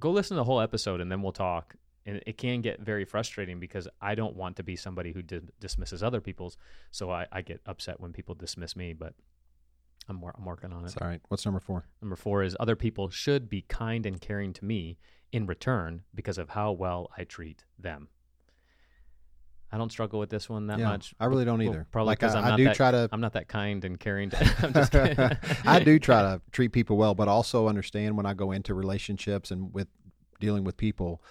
go 0.00 0.10
listen 0.10 0.34
to 0.34 0.40
the 0.40 0.44
whole 0.44 0.60
episode 0.60 1.00
and 1.00 1.10
then 1.10 1.22
we'll 1.22 1.30
talk. 1.30 1.76
And 2.04 2.20
it 2.26 2.36
can 2.36 2.62
get 2.62 2.80
very 2.80 3.04
frustrating 3.04 3.60
because 3.60 3.86
I 4.00 4.16
don't 4.16 4.34
want 4.34 4.56
to 4.56 4.64
be 4.64 4.74
somebody 4.74 5.12
who 5.12 5.22
di- 5.22 5.40
dismisses 5.60 6.02
other 6.02 6.20
people's. 6.20 6.56
So 6.90 7.12
I, 7.12 7.26
I, 7.30 7.40
get 7.40 7.60
upset 7.64 8.00
when 8.00 8.12
people 8.12 8.34
dismiss 8.34 8.74
me, 8.74 8.92
but 8.92 9.14
I'm, 10.08 10.20
wor- 10.20 10.34
I'm 10.36 10.44
working 10.44 10.72
on 10.72 10.82
it. 10.82 10.86
It's 10.86 10.96
all 10.96 11.08
right. 11.08 11.20
What's 11.28 11.44
number 11.44 11.60
four? 11.60 11.86
Number 12.02 12.16
four 12.16 12.42
is 12.42 12.56
other 12.60 12.76
people 12.76 13.08
should 13.10 13.48
be 13.48 13.62
kind 13.62 14.06
and 14.06 14.20
caring 14.20 14.52
to 14.54 14.64
me 14.64 14.98
in 15.32 15.46
return 15.46 16.02
because 16.14 16.38
of 16.38 16.50
how 16.50 16.72
well 16.72 17.10
I 17.16 17.24
treat 17.24 17.64
them. 17.78 18.08
I 19.74 19.76
don't 19.76 19.90
struggle 19.90 20.20
with 20.20 20.30
this 20.30 20.48
one 20.48 20.68
that 20.68 20.78
yeah, 20.78 20.88
much. 20.88 21.14
I 21.18 21.24
really 21.24 21.44
don't 21.44 21.60
either. 21.60 21.78
Well, 21.78 21.86
probably 21.90 22.14
because 22.14 22.36
like 22.36 22.44
I, 22.44 22.54
I 22.54 22.56
do 22.56 22.64
that, 22.64 22.76
try 22.76 22.92
to. 22.92 23.08
I'm 23.10 23.20
not 23.20 23.32
that 23.32 23.48
kind 23.48 23.84
and 23.84 23.98
caring. 23.98 24.30
To, 24.30 24.54
I'm 24.62 24.72
just 24.72 24.92
kidding. 24.92 25.18
I 25.64 25.80
do 25.80 25.98
try 25.98 26.22
to 26.22 26.40
treat 26.52 26.68
people 26.68 26.96
well, 26.96 27.16
but 27.16 27.26
also 27.26 27.66
understand 27.66 28.16
when 28.16 28.24
I 28.24 28.34
go 28.34 28.52
into 28.52 28.72
relationships 28.72 29.50
and 29.50 29.74
with 29.74 29.88
dealing 30.38 30.62
with 30.62 30.76
people, 30.76 31.24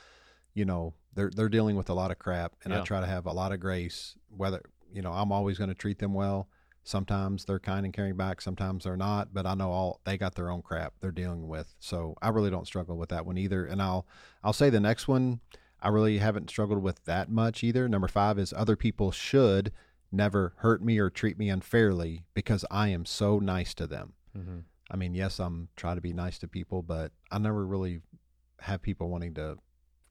you 0.54 0.66
know, 0.66 0.94
they're 1.14 1.32
they're 1.34 1.48
dealing 1.48 1.78
with 1.78 1.90
a 1.90 1.94
lot 1.94 2.12
of 2.12 2.20
crap, 2.20 2.54
and 2.66 2.74
yeah. 2.74 2.82
I 2.82 2.84
try 2.84 3.00
to 3.00 3.08
have 3.08 3.28
a 3.28 3.32
lot 3.32 3.54
of 3.54 3.62
grace. 3.62 4.16
Whether 4.28 4.62
you 4.92 5.02
know, 5.02 5.14
I'm 5.14 5.32
always 5.32 5.58
going 5.58 5.70
to 5.70 5.76
treat 5.76 6.00
them 6.00 6.14
well. 6.14 6.50
Sometimes 6.84 7.46
they're 7.46 7.60
kind 7.60 7.86
and 7.86 7.94
caring 7.94 8.18
back. 8.18 8.42
Sometimes 8.42 8.84
they're 8.84 8.98
not. 8.98 9.34
But 9.34 9.46
I 9.46 9.54
know 9.54 9.72
all 9.72 10.02
they 10.04 10.18
got 10.18 10.36
their 10.36 10.52
own 10.52 10.62
crap 10.62 10.94
they're 11.00 11.12
dealing 11.12 11.48
with. 11.48 11.74
So 11.80 12.16
I 12.22 12.30
really 12.30 12.50
don't 12.50 12.68
struggle 12.68 12.98
with 12.98 13.10
that 13.10 13.26
one 13.26 13.38
either. 13.38 13.66
And 13.66 13.82
I'll 13.82 14.06
I'll 14.44 14.54
say 14.54 14.70
the 14.70 14.80
next 14.80 15.08
one 15.08 15.40
I 15.82 15.90
really 15.90 16.18
haven't 16.18 16.50
struggled 16.50 16.82
with 16.82 17.04
that 17.06 17.30
much 17.30 17.64
either. 17.64 17.90
Number 17.90 18.08
five 18.08 18.40
is 18.40 18.54
other 18.54 18.78
people 18.78 19.12
should 19.12 19.72
never 20.12 20.54
hurt 20.58 20.82
me 20.82 20.98
or 20.98 21.10
treat 21.10 21.38
me 21.38 21.50
unfairly 21.50 22.24
because 22.34 22.64
I 22.72 22.88
am 22.90 23.06
so 23.06 23.40
nice 23.40 23.74
to 23.76 23.88
them. 23.88 24.14
Mm-hmm. 24.38 24.60
I 24.90 24.96
mean, 24.96 25.14
yes, 25.14 25.40
I'm 25.40 25.70
trying 25.76 25.96
to 25.96 26.02
be 26.02 26.14
nice 26.14 26.38
to 26.40 26.48
people, 26.48 26.84
but 26.84 27.12
I 27.32 27.38
never 27.38 27.66
really 27.66 28.00
have 28.60 28.82
people 28.82 29.10
wanting 29.10 29.34
to 29.34 29.58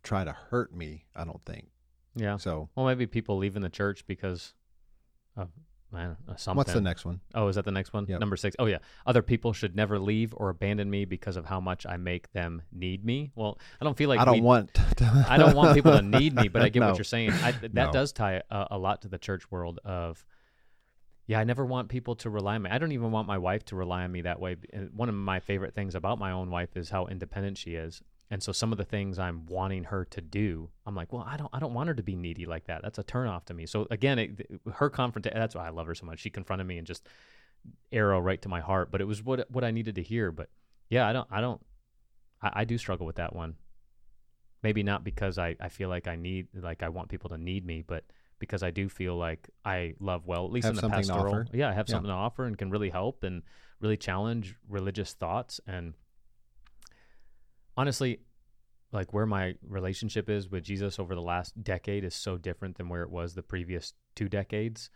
try 0.03 0.25
to 0.25 0.33
hurt 0.33 0.75
me. 0.75 1.07
I 1.17 1.25
don't 1.25 1.43
think. 1.47 1.69
Yeah. 2.15 2.37
So, 2.37 2.69
well, 2.75 2.87
maybe 2.87 3.07
people 3.07 3.39
leaving 3.39 3.63
the 3.63 3.71
church 3.71 4.07
because 4.07 4.53
of 5.37 5.49
Man, 5.93 6.17
something. 6.37 6.57
What's 6.57 6.73
the 6.73 6.81
next 6.81 7.05
one? 7.05 7.21
Oh, 7.35 7.49
is 7.49 7.57
that 7.57 7.67
the 7.67 7.71
next 7.71 7.93
one? 7.93 8.07
Yep. 8.09 8.19
Number 8.19 8.37
six. 8.37 8.57
Oh, 8.59 8.65
yeah. 8.65 8.79
Other 9.07 9.21
people 9.21 9.53
should 9.53 9.77
never 9.77 9.99
leave 9.99 10.33
or 10.35 10.49
abandon 10.49 10.89
me 10.89 11.05
because 11.05 11.37
of 11.37 11.45
how 11.45 11.61
much 11.61 11.85
I 11.85 11.99
make 11.99 12.33
them 12.33 12.63
need 12.73 13.05
me. 13.05 13.31
Well, 13.35 13.59
I 13.79 13.85
don't 13.85 13.97
feel 13.97 14.09
like 14.09 14.19
I 14.19 14.25
don't 14.25 14.43
want. 14.43 14.71
To 14.97 15.27
I 15.29 15.39
don't 15.39 15.55
want 15.57 15.75
people 15.75 15.93
to 15.93 16.03
need 16.03 16.35
me, 16.35 16.49
but 16.49 16.61
I 16.61 16.69
get 16.71 16.81
no. 16.81 16.89
what 16.89 16.99
you're 16.99 17.05
saying. 17.05 17.31
I, 17.31 17.53
that 17.53 17.73
no. 17.73 17.93
does 17.93 18.13
tie 18.13 18.43
a, 18.51 18.69
a, 18.73 18.79
lot 18.79 19.03
to 19.03 19.09
the 19.09 19.19
church 19.19 19.51
world 19.51 19.81
of. 19.85 20.25
Yeah, 21.27 21.39
I 21.39 21.45
never 21.45 21.65
want 21.65 21.89
people 21.89 22.15
to 22.17 22.31
rely 22.31 22.57
on 22.57 22.63
me. 22.63 22.71
I 22.71 22.79
don't 22.79 22.93
even 22.93 23.11
want 23.11 23.27
my 23.27 23.39
wife 23.39 23.65
to 23.67 23.77
rely 23.77 24.05
on 24.05 24.13
me 24.13 24.23
that 24.23 24.39
way. 24.39 24.57
And 24.73 24.89
uh, 24.89 24.91
one 24.95 25.09
of 25.09 25.15
my 25.15 25.41
favorite 25.41 25.75
things 25.75 25.95
about 25.95 26.19
my 26.19 26.33
own 26.33 26.51
wife 26.51 26.77
is 26.77 26.91
how 26.91 27.07
independent 27.07 27.57
she 27.57 27.75
is. 27.75 28.03
And 28.33 28.43
so 28.43 28.51
some 28.51 28.73
of 28.73 28.79
the 28.79 28.85
things 28.87 29.19
I'm 29.19 29.45
wanting 29.45 29.85
her 29.85 30.07
to 30.07 30.23
do, 30.23 30.71
I'm 30.87 30.95
like, 30.95 31.13
well, 31.13 31.23
I 31.29 31.37
don't, 31.37 31.51
I 31.53 31.59
don't 31.59 31.75
want 31.75 31.89
her 31.89 31.95
to 31.95 32.03
be 32.03 32.17
needy 32.17 32.47
like 32.47 32.65
that. 32.65 32.81
That's 32.81 32.99
a 32.99 33.05
turnoff 33.05 33.45
to 33.45 33.55
me. 33.55 33.67
So 33.67 33.87
again, 33.91 34.19
it, 34.19 34.51
her 34.73 34.89
confrontation. 34.89 35.39
That's 35.39 35.55
why 35.55 35.67
I 35.67 35.69
love 35.69 35.87
her 35.87 35.95
so 35.95 36.07
much. 36.07 36.21
She 36.21 36.31
confronted 36.31 36.67
me 36.67 36.79
and 36.79 36.87
just 36.87 37.07
arrow 37.93 38.19
right 38.21 38.41
to 38.41 38.49
my 38.49 38.61
heart. 38.61 38.91
But 38.91 39.03
it 39.03 39.05
was 39.05 39.23
what 39.23 39.51
what 39.51 39.65
I 39.65 39.71
needed 39.71 39.97
to 39.97 40.03
hear. 40.03 40.33
But 40.33 40.49
yeah, 40.89 41.07
I 41.07 41.13
don't, 41.13 41.29
I 41.31 41.43
don't, 41.43 41.61
I, 42.41 42.51
I 42.55 42.65
do 42.65 42.79
struggle 42.79 43.05
with 43.05 43.17
that 43.17 43.37
one. 43.37 43.57
Maybe 44.63 44.83
not 44.83 45.05
because 45.05 45.37
I, 45.37 45.55
I 45.61 45.69
feel 45.69 45.91
like 45.91 46.09
I 46.09 46.17
need, 46.17 46.47
like 46.55 46.83
I 46.83 46.89
want 46.89 47.11
people 47.11 47.29
to 47.29 47.37
need 47.37 47.67
me, 47.67 47.85
but 47.87 48.05
because 48.39 48.63
I 48.63 48.71
do 48.71 48.89
feel 48.89 49.15
like 49.15 49.51
I 49.63 49.93
love 50.01 50.25
well, 50.25 50.47
at 50.47 50.53
least 50.53 50.65
have 50.65 50.79
in 50.79 50.81
the 50.81 50.89
pastoral. 50.89 51.45
Yeah, 51.53 51.69
I 51.69 51.75
have 51.75 51.87
yeah. 51.87 51.93
something 51.93 52.09
to 52.09 52.15
offer 52.15 52.47
and 52.47 52.57
can 52.57 52.71
really 52.71 52.89
help 52.89 53.25
and 53.25 53.43
really 53.79 53.99
challenge 53.99 54.57
religious 54.71 55.13
thoughts 55.13 55.61
and 55.67 55.93
honestly, 57.77 58.21
like 58.93 59.13
where 59.13 59.27
my 59.27 59.55
relationship 59.67 60.29
is 60.29 60.51
with 60.51 60.65
Jesus 60.65 60.99
over 60.99 61.15
the 61.15 61.23
last 61.23 61.63
decade 61.63 62.05
is 62.05 62.15
so 62.15 62.37
different 62.37 62.77
than 62.77 62.89
where 62.89 63.03
it 63.03 63.11
was 63.11 63.35
the 63.35 63.43
previous 63.43 63.95
two 64.15 64.29
decades 64.29 64.91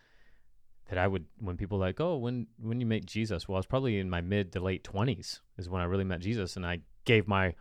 that 0.89 0.99
I 0.99 1.07
would 1.09 1.25
when 1.39 1.57
people 1.57 1.79
like, 1.79 2.01
"Oh, 2.01 2.17
when 2.17 2.47
when 2.59 2.81
you 2.81 2.87
meet 2.87 3.07
Jesus?" 3.07 3.49
Well, 3.49 3.57
I 3.57 3.59
was 3.59 3.67
probably 3.67 3.99
in 3.99 4.11
my 4.11 4.21
mid 4.21 4.53
to 4.53 4.61
late 4.61 4.85
20s 4.85 5.41
is 5.59 5.69
when 5.69 5.83
I 5.83 5.87
really 5.87 6.05
met 6.05 6.21
Jesus 6.21 6.57
and 6.57 6.67
I 6.67 6.81
gave 7.05 7.27
my 7.27 7.55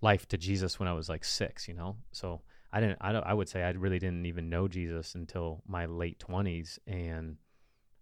life 0.00 0.26
to 0.28 0.38
Jesus 0.38 0.78
when 0.78 0.88
I 0.88 0.94
was 0.94 1.08
like 1.08 1.24
6, 1.24 1.68
you 1.68 1.74
know. 1.74 1.96
So, 2.12 2.40
I 2.72 2.80
didn't 2.80 2.98
I 3.00 3.12
I 3.12 3.34
would 3.34 3.48
say 3.48 3.62
I 3.62 3.70
really 3.70 3.98
didn't 3.98 4.26
even 4.26 4.48
know 4.48 4.68
Jesus 4.68 5.14
until 5.14 5.62
my 5.66 5.86
late 5.86 6.18
20s 6.20 6.78
and 6.86 7.36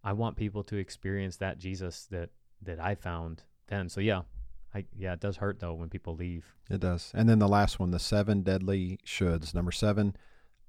I 0.04 0.12
want 0.12 0.36
people 0.36 0.62
to 0.64 0.76
experience 0.76 1.38
that 1.38 1.58
Jesus 1.58 2.06
that 2.10 2.30
that 2.62 2.78
I 2.80 2.94
found 2.94 3.42
then. 3.68 3.88
So, 3.88 4.00
yeah, 4.00 4.22
I, 4.74 4.84
yeah, 4.96 5.14
it 5.14 5.20
does 5.20 5.38
hurt 5.38 5.60
though 5.60 5.74
when 5.74 5.88
people 5.88 6.14
leave. 6.14 6.44
It 6.70 6.80
does. 6.80 7.10
And 7.14 7.28
then 7.28 7.38
the 7.38 7.48
last 7.48 7.78
one, 7.80 7.90
the 7.90 7.98
seven 7.98 8.42
deadly 8.42 8.98
shoulds. 9.04 9.54
Number 9.54 9.72
seven, 9.72 10.16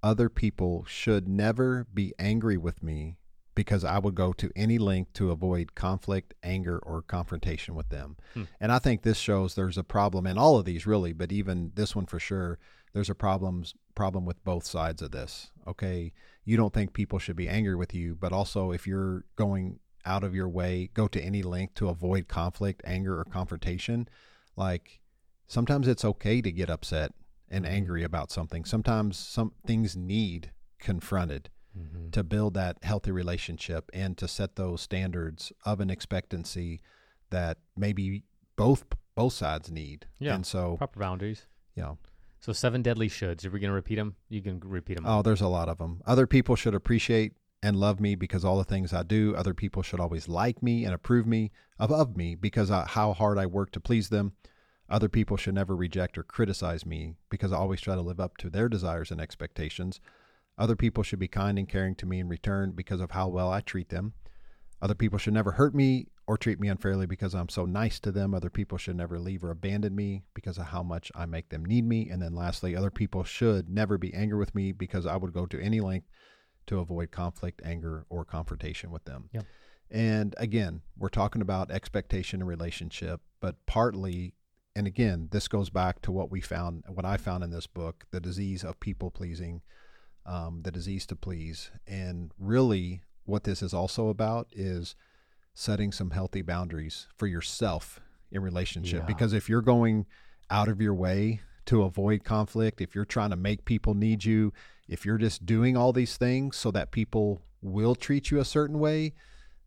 other 0.01 0.29
people 0.29 0.85
should 0.87 1.27
never 1.27 1.85
be 1.93 2.13
angry 2.17 2.57
with 2.57 2.81
me 2.81 3.17
because 3.55 3.83
I 3.83 3.99
would 3.99 4.15
go 4.15 4.31
to 4.33 4.51
any 4.55 4.77
length 4.77 5.11
to 5.15 5.31
avoid 5.31 5.75
conflict, 5.75 6.33
anger, 6.41 6.79
or 6.79 7.01
confrontation 7.01 7.75
with 7.75 7.89
them. 7.89 8.15
Hmm. 8.33 8.43
And 8.61 8.71
I 8.71 8.79
think 8.79 9.01
this 9.01 9.17
shows 9.17 9.55
there's 9.55 9.77
a 9.77 9.83
problem 9.83 10.25
in 10.25 10.37
all 10.37 10.57
of 10.57 10.63
these 10.63 10.87
really, 10.87 11.11
but 11.11 11.31
even 11.33 11.73
this 11.75 11.93
one 11.93 12.05
for 12.05 12.19
sure, 12.19 12.57
there's 12.93 13.09
a 13.09 13.15
problems 13.15 13.75
problem 13.95 14.25
with 14.25 14.41
both 14.45 14.65
sides 14.65 15.01
of 15.01 15.11
this. 15.11 15.51
Okay. 15.67 16.13
You 16.45 16.55
don't 16.55 16.73
think 16.73 16.93
people 16.93 17.19
should 17.19 17.35
be 17.35 17.49
angry 17.49 17.75
with 17.75 17.93
you, 17.93 18.15
but 18.15 18.31
also 18.31 18.71
if 18.71 18.87
you're 18.87 19.25
going 19.35 19.79
out 20.05 20.23
of 20.23 20.35
your 20.35 20.49
way, 20.49 20.89
go 20.93 21.07
to 21.07 21.21
any 21.21 21.41
length 21.41 21.75
to 21.75 21.89
avoid 21.89 22.27
conflict, 22.27 22.81
anger, 22.85 23.19
or 23.19 23.25
confrontation. 23.25 24.07
Like 24.55 24.99
sometimes 25.47 25.87
it's 25.87 26.05
okay 26.05 26.41
to 26.41 26.51
get 26.51 26.69
upset 26.69 27.13
and 27.49 27.65
mm-hmm. 27.65 27.73
angry 27.73 28.03
about 28.03 28.31
something. 28.31 28.65
Sometimes 28.65 29.17
some 29.17 29.53
things 29.65 29.95
need 29.95 30.51
confronted 30.79 31.49
mm-hmm. 31.77 32.09
to 32.11 32.23
build 32.23 32.53
that 32.53 32.77
healthy 32.83 33.11
relationship 33.11 33.89
and 33.93 34.17
to 34.17 34.27
set 34.27 34.55
those 34.55 34.81
standards 34.81 35.51
of 35.65 35.79
an 35.79 35.89
expectancy 35.89 36.79
that 37.29 37.57
maybe 37.75 38.23
both 38.55 38.85
both 39.15 39.33
sides 39.33 39.69
need. 39.71 40.05
Yeah. 40.19 40.35
And 40.35 40.45
so 40.45 40.77
proper 40.77 40.99
boundaries. 40.99 41.45
Yeah. 41.75 41.95
So 42.39 42.53
seven 42.53 42.81
deadly 42.81 43.09
shoulds. 43.09 43.45
Are 43.45 43.49
we 43.49 43.59
going 43.59 43.69
to 43.69 43.75
repeat 43.75 43.95
them? 43.95 44.15
You 44.29 44.41
can 44.41 44.61
repeat 44.63 44.95
them. 44.95 45.05
Oh, 45.05 45.21
there's 45.21 45.41
a 45.41 45.47
lot 45.47 45.67
of 45.67 45.77
them. 45.77 46.01
Other 46.05 46.25
people 46.25 46.55
should 46.55 46.73
appreciate 46.73 47.33
and 47.61 47.75
love 47.75 47.99
me 47.99 48.15
because 48.15 48.45
all 48.45 48.57
the 48.57 48.63
things 48.63 48.93
I 48.93 49.03
do. 49.03 49.35
Other 49.35 49.53
people 49.53 49.81
should 49.81 49.99
always 49.99 50.27
like 50.27 50.63
me 50.63 50.85
and 50.85 50.93
approve 50.93 51.27
me 51.27 51.51
of 51.77 52.15
me 52.15 52.35
because 52.35 52.69
how 52.69 53.13
hard 53.13 53.37
I 53.37 53.45
work 53.45 53.71
to 53.71 53.79
please 53.79 54.09
them. 54.09 54.33
Other 54.89 55.09
people 55.09 55.37
should 55.37 55.53
never 55.53 55.75
reject 55.75 56.17
or 56.17 56.23
criticize 56.23 56.85
me 56.85 57.15
because 57.29 57.51
I 57.51 57.57
always 57.57 57.81
try 57.81 57.95
to 57.95 58.01
live 58.01 58.19
up 58.19 58.37
to 58.37 58.49
their 58.49 58.69
desires 58.69 59.11
and 59.11 59.21
expectations. 59.21 59.99
Other 60.57 60.75
people 60.75 61.03
should 61.03 61.19
be 61.19 61.27
kind 61.27 61.59
and 61.59 61.69
caring 61.69 61.95
to 61.95 62.05
me 62.05 62.19
in 62.19 62.27
return 62.27 62.71
because 62.71 62.99
of 62.99 63.11
how 63.11 63.27
well 63.27 63.51
I 63.51 63.61
treat 63.61 63.89
them. 63.89 64.13
Other 64.81 64.95
people 64.95 65.19
should 65.19 65.33
never 65.33 65.51
hurt 65.51 65.75
me 65.75 66.07
or 66.25 66.37
treat 66.37 66.59
me 66.59 66.69
unfairly 66.69 67.05
because 67.05 67.35
I'm 67.35 67.49
so 67.49 67.65
nice 67.65 67.99
to 67.99 68.11
them. 68.11 68.33
Other 68.33 68.49
people 68.49 68.77
should 68.77 68.95
never 68.95 69.19
leave 69.19 69.43
or 69.43 69.51
abandon 69.51 69.95
me 69.95 70.23
because 70.33 70.57
of 70.57 70.67
how 70.67 70.83
much 70.83 71.11
I 71.13 71.25
make 71.25 71.49
them 71.49 71.65
need 71.65 71.85
me. 71.85 72.09
And 72.09 72.21
then 72.21 72.33
lastly, 72.33 72.75
other 72.75 72.91
people 72.91 73.23
should 73.23 73.69
never 73.69 73.97
be 73.97 74.13
angry 74.13 74.39
with 74.39 74.55
me 74.55 74.71
because 74.71 75.05
I 75.05 75.17
would 75.17 75.33
go 75.33 75.45
to 75.45 75.61
any 75.61 75.81
length 75.81 76.07
to 76.69 76.79
avoid 76.79 77.11
conflict, 77.11 77.61
anger, 77.63 78.05
or 78.09 78.25
confrontation 78.25 78.89
with 78.89 79.03
them. 79.03 79.29
Yep. 79.33 79.45
And 79.91 80.35
again, 80.37 80.81
we're 80.97 81.09
talking 81.09 81.41
about 81.41 81.69
expectation 81.71 82.41
and 82.41 82.47
relationship, 82.47 83.21
but 83.41 83.55
partly, 83.65 84.33
and 84.75 84.87
again, 84.87 85.29
this 85.31 85.47
goes 85.47 85.69
back 85.69 86.01
to 86.03 86.11
what 86.11 86.31
we 86.31 86.41
found, 86.41 86.83
what 86.87 87.05
I 87.05 87.17
found 87.17 87.43
in 87.43 87.51
this 87.51 87.67
book, 87.67 88.05
the 88.11 88.19
disease 88.19 88.63
of 88.63 88.79
people 88.79 89.11
pleasing. 89.11 89.61
um, 90.29 90.61
that 90.63 90.77
is 90.77 90.87
easy 90.87 91.07
to 91.07 91.15
please. 91.15 91.71
And 91.87 92.31
really, 92.37 93.01
what 93.25 93.43
this 93.43 93.61
is 93.61 93.73
also 93.73 94.09
about 94.09 94.47
is 94.51 94.95
setting 95.53 95.91
some 95.91 96.11
healthy 96.11 96.41
boundaries 96.41 97.07
for 97.17 97.27
yourself 97.27 97.99
in 98.31 98.41
relationship. 98.41 99.01
Yeah. 99.01 99.05
Because 99.05 99.33
if 99.33 99.49
you're 99.49 99.61
going 99.61 100.05
out 100.49 100.67
of 100.67 100.79
your 100.81 100.93
way 100.93 101.41
to 101.65 101.83
avoid 101.83 102.23
conflict, 102.23 102.79
if 102.79 102.95
you're 102.95 103.05
trying 103.05 103.31
to 103.31 103.35
make 103.35 103.65
people 103.65 103.93
need 103.93 104.23
you, 104.23 104.53
if 104.89 105.05
you're 105.05 105.17
just 105.17 105.45
doing 105.45 105.77
all 105.77 105.93
these 105.93 106.17
things 106.17 106.57
so 106.57 106.71
that 106.71 106.91
people 106.91 107.41
will 107.61 107.95
treat 107.95 108.31
you 108.31 108.39
a 108.39 108.45
certain 108.45 108.79
way, 108.79 109.13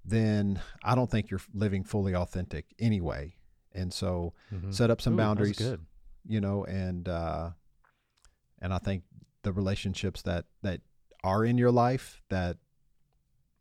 then 0.05 0.61
I 0.83 0.95
don't 0.95 1.11
think 1.11 1.31
you're 1.31 1.41
living 1.55 1.85
fully 1.85 2.15
authentic 2.15 2.67
anyway. 2.79 3.37
And 3.73 3.93
so 3.95 4.35
Mhm. 4.53 4.75
set 4.75 4.91
up 4.91 5.01
some 5.01 5.15
Ooh, 5.15 5.17
boundaries, 5.19 5.57
good. 5.57 5.87
you 6.27 6.41
know, 6.41 6.65
and 6.65 7.09
uh 7.09 7.53
and 8.61 8.75
I 8.75 8.79
think 8.79 9.05
the 9.43 9.53
relationships 9.53 10.23
that 10.23 10.45
that 10.63 10.81
are 11.25 11.45
in 11.45 11.57
your 11.57 11.71
life 11.71 12.21
that 12.29 12.59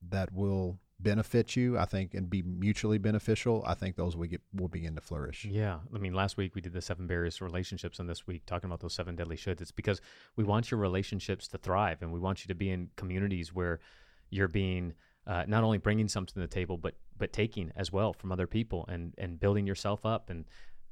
that 0.10 0.34
will 0.34 0.80
benefit 1.02 1.56
you, 1.56 1.78
I 1.78 1.86
think, 1.86 2.14
and 2.14 2.30
be 2.30 2.42
mutually 2.42 2.98
beneficial, 2.98 3.64
I 3.66 3.74
think 3.74 3.96
those 3.96 4.16
will 4.16 4.28
get 4.28 4.42
will 4.54 4.68
begin 4.68 4.96
to 4.96 5.02
flourish. 5.02 5.46
Yeah. 5.46 5.80
I 5.94 5.98
mean, 5.98 6.14
last 6.14 6.38
week 6.38 6.56
we 6.56 6.62
did 6.62 6.74
the 6.74 6.82
seven 6.82 7.08
barriers 7.08 7.38
to 7.38 7.46
relationships, 7.46 8.00
and 8.00 8.10
this 8.10 8.28
week 8.28 8.46
talking 8.46 8.70
about 8.70 8.80
those 8.80 8.94
seven 8.94 9.16
deadly 9.16 9.38
shoulds. 9.38 9.62
It's 9.62 9.72
because 9.72 10.02
we 10.36 10.44
want 10.44 10.72
your 10.72 10.80
relationships 10.80 11.48
to 11.50 11.58
thrive, 11.58 12.02
and 12.02 12.12
we 12.12 12.20
want 12.20 12.44
you 12.44 12.48
to 12.50 12.56
be 12.56 12.70
in 12.70 12.90
communities 12.96 13.54
where 13.54 13.80
you're 14.30 14.48
being 14.48 14.94
uh, 15.28 15.46
not 15.48 15.64
only 15.64 15.78
bringing 15.78 16.08
something 16.08 16.34
to 16.34 16.40
the 16.40 16.48
table, 16.48 16.78
but 16.78 16.96
but 17.18 17.32
taking 17.32 17.72
as 17.76 17.92
well 17.92 18.14
from 18.14 18.32
other 18.32 18.48
people, 18.48 18.86
and 18.88 19.14
and 19.18 19.40
building 19.40 19.68
yourself 19.68 20.06
up. 20.06 20.30
And 20.30 20.46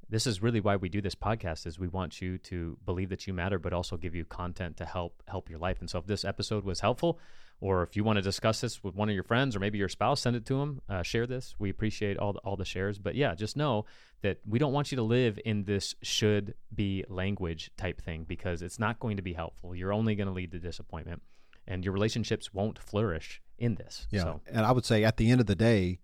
this 0.09 0.25
is 0.27 0.41
really 0.41 0.59
why 0.59 0.75
we 0.75 0.89
do 0.89 1.01
this 1.01 1.15
podcast: 1.15 1.65
is 1.65 1.79
we 1.79 1.87
want 1.87 2.21
you 2.21 2.37
to 2.39 2.77
believe 2.85 3.09
that 3.09 3.27
you 3.27 3.33
matter, 3.33 3.59
but 3.59 3.73
also 3.73 3.97
give 3.97 4.15
you 4.15 4.25
content 4.25 4.77
to 4.77 4.85
help 4.85 5.23
help 5.27 5.49
your 5.49 5.59
life. 5.59 5.79
And 5.79 5.89
so, 5.89 5.99
if 5.99 6.05
this 6.05 6.25
episode 6.25 6.63
was 6.63 6.79
helpful, 6.79 7.19
or 7.61 7.83
if 7.83 7.95
you 7.95 8.03
want 8.03 8.17
to 8.17 8.21
discuss 8.21 8.61
this 8.61 8.83
with 8.83 8.95
one 8.95 9.09
of 9.09 9.15
your 9.15 9.23
friends 9.23 9.55
or 9.55 9.59
maybe 9.59 9.77
your 9.77 9.89
spouse, 9.89 10.21
send 10.21 10.35
it 10.35 10.45
to 10.45 10.59
them. 10.59 10.81
Uh, 10.89 11.03
share 11.03 11.27
this. 11.27 11.55
We 11.59 11.69
appreciate 11.69 12.17
all 12.17 12.33
the, 12.33 12.39
all 12.39 12.55
the 12.55 12.65
shares. 12.65 12.97
But 12.97 13.15
yeah, 13.15 13.35
just 13.35 13.57
know 13.57 13.85
that 14.21 14.39
we 14.47 14.59
don't 14.59 14.73
want 14.73 14.91
you 14.91 14.95
to 14.95 15.03
live 15.03 15.39
in 15.45 15.65
this 15.65 15.95
should 16.01 16.53
be 16.73 17.03
language 17.09 17.71
type 17.77 18.01
thing 18.01 18.25
because 18.27 18.61
it's 18.61 18.79
not 18.79 18.99
going 18.99 19.17
to 19.17 19.23
be 19.23 19.33
helpful. 19.33 19.75
You're 19.75 19.93
only 19.93 20.15
going 20.15 20.27
to 20.27 20.33
lead 20.33 20.51
to 20.51 20.59
disappointment, 20.59 21.21
and 21.67 21.83
your 21.83 21.93
relationships 21.93 22.53
won't 22.53 22.79
flourish 22.79 23.41
in 23.57 23.75
this. 23.75 24.07
Yeah. 24.09 24.23
So, 24.23 24.41
And 24.47 24.65
I 24.65 24.71
would 24.71 24.85
say 24.85 25.03
at 25.03 25.17
the 25.17 25.29
end 25.29 25.41
of 25.41 25.47
the 25.47 25.55
day, 25.55 25.99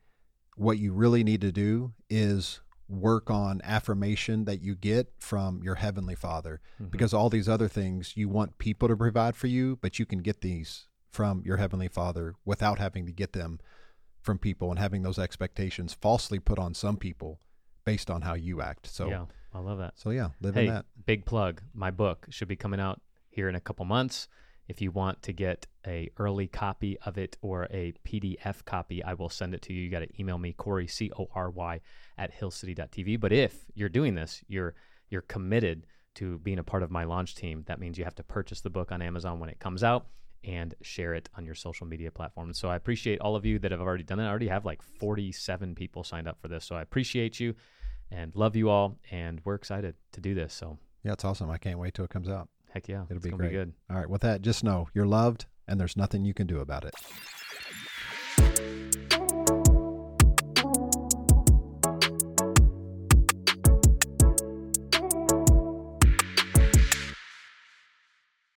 what 0.58 0.78
you 0.78 0.94
really 0.94 1.24
need 1.24 1.42
to 1.42 1.52
do 1.52 1.94
is 2.10 2.62
work 2.88 3.30
on 3.32 3.62
affirmation 3.64 4.46
that 4.46 4.62
you 4.62 4.76
get 4.76 5.12
from 5.18 5.62
your 5.64 5.76
heavenly 5.76 6.16
father 6.16 6.62
mhm. 6.82 6.92
because 6.92 7.14
all 7.14 7.30
these 7.30 7.50
other 7.50 7.68
things 7.68 8.16
you 8.16 8.30
want 8.30 8.58
people 8.60 8.88
to 8.88 8.96
provide 8.96 9.36
for 9.36 9.48
you, 9.48 9.78
but 9.82 9.98
you 10.00 10.06
can 10.06 10.20
get 10.20 10.42
these 10.42 10.88
from 11.12 11.42
your 11.46 11.58
heavenly 11.58 11.88
father 11.88 12.36
without 12.46 12.78
having 12.78 13.06
to 13.06 13.12
get 13.12 13.34
them 13.34 13.60
from 14.22 14.38
people 14.38 14.70
and 14.70 14.80
having 14.80 15.02
those 15.04 15.18
expectations 15.20 15.94
falsely 15.94 16.40
put 16.40 16.60
on 16.60 16.74
some 16.74 16.98
people 16.98 17.40
based 17.86 18.10
on 18.12 18.22
how 18.22 18.34
you 18.34 18.62
act. 18.62 18.88
So 18.88 19.08
yeah, 19.08 19.26
I 19.54 19.60
love 19.60 19.78
that. 19.80 19.94
so 19.98 20.10
yeah, 20.10 20.30
live 20.42 20.56
Hey, 20.56 20.68
in 20.68 20.74
that. 20.74 20.86
big 21.06 21.26
plug. 21.26 21.62
My 21.74 21.92
book 21.92 22.28
should 22.30 22.48
be 22.48 22.56
coming 22.56 22.80
out 22.80 23.02
here 23.30 23.48
in 23.50 23.56
a 23.56 23.62
couple 23.62 23.86
months. 23.86 24.28
If 24.68 24.82
you 24.82 24.92
want 24.92 25.22
to 25.24 25.34
get 25.34 25.68
a 25.86 26.10
early 26.18 26.48
copy 26.48 26.98
of 27.06 27.18
it 27.18 27.38
or 27.42 27.68
a 27.72 27.94
PDF 28.04 28.66
copy, 28.66 29.04
I 29.04 29.14
will 29.14 29.30
send 29.30 29.54
it 29.54 29.62
to 29.64 29.74
you. 29.74 29.84
You 29.84 29.92
got 29.92 30.00
to 30.00 30.20
email 30.20 30.38
me, 30.38 30.54
Corey, 30.54 30.88
C 30.88 31.12
O 31.18 31.28
R 31.36 31.50
Y, 31.50 31.82
at 32.18 32.34
hillcity.tv. 32.40 33.20
But 33.20 33.32
if 33.32 33.66
you're 33.74 33.90
doing 33.90 34.16
this, 34.16 34.44
you're 34.48 34.74
you're 35.10 35.22
committed 35.22 35.86
to 36.16 36.40
being 36.40 36.60
a 36.60 36.64
part 36.64 36.82
of 36.82 36.90
my 36.90 37.04
launch 37.04 37.36
team. 37.36 37.64
That 37.68 37.80
means 37.80 37.98
you 37.98 38.06
have 38.06 38.16
to 38.16 38.24
purchase 38.24 38.62
the 38.62 38.70
book 38.70 38.92
on 38.92 39.02
Amazon 39.02 39.40
when 39.40 39.50
it 39.50 39.60
comes 39.60 39.84
out 39.84 40.08
and 40.44 40.74
share 40.82 41.14
it 41.14 41.30
on 41.38 41.46
your 41.46 41.56
social 41.56 41.88
media 41.88 42.12
platforms. 42.12 42.58
So 42.58 42.70
I 42.70 42.76
appreciate 42.76 43.20
all 43.20 43.36
of 43.36 43.46
you 43.46 43.60
that 43.60 43.72
have 43.72 43.82
already 43.82 44.04
done 44.04 44.20
it. 44.20 44.26
I 44.26 44.30
already 44.30 44.48
have 44.48 44.66
like 44.66 44.82
47 44.82 45.76
people 45.76 46.04
signed 46.04 46.28
up 46.28 46.40
for 46.42 46.48
this. 46.48 46.66
So 46.66 46.76
I 46.76 46.82
appreciate 46.82 47.40
you 47.40 47.56
and 48.12 48.36
love 48.36 48.56
you 48.56 48.70
all. 48.70 48.98
And 49.12 49.42
we're 49.44 49.56
excited 49.56 49.96
to 50.14 50.22
do 50.22 50.34
this. 50.34 50.54
So 50.54 50.78
Yeah, 51.04 51.14
it's 51.14 51.26
awesome. 51.26 51.50
I 51.50 51.58
can't 51.58 51.80
wait 51.80 51.94
till 51.94 52.06
it 52.06 52.12
comes 52.12 52.30
out. 52.30 52.50
Heck 52.76 52.88
yeah, 52.88 53.06
It'll 53.10 53.22
be 53.22 53.30
great. 53.32 53.52
be 53.52 53.56
good. 53.56 53.74
All 53.90 53.98
right, 53.98 54.10
with 54.10 54.22
that, 54.22 54.42
just 54.42 54.64
know 54.64 54.88
you're 54.94 55.08
loved 55.08 55.46
and 55.68 55.80
there's 55.80 55.98
nothing 55.98 56.26
you 56.26 56.34
can 56.34 56.46
do 56.46 56.60
about 56.60 56.86
it. 56.86 56.94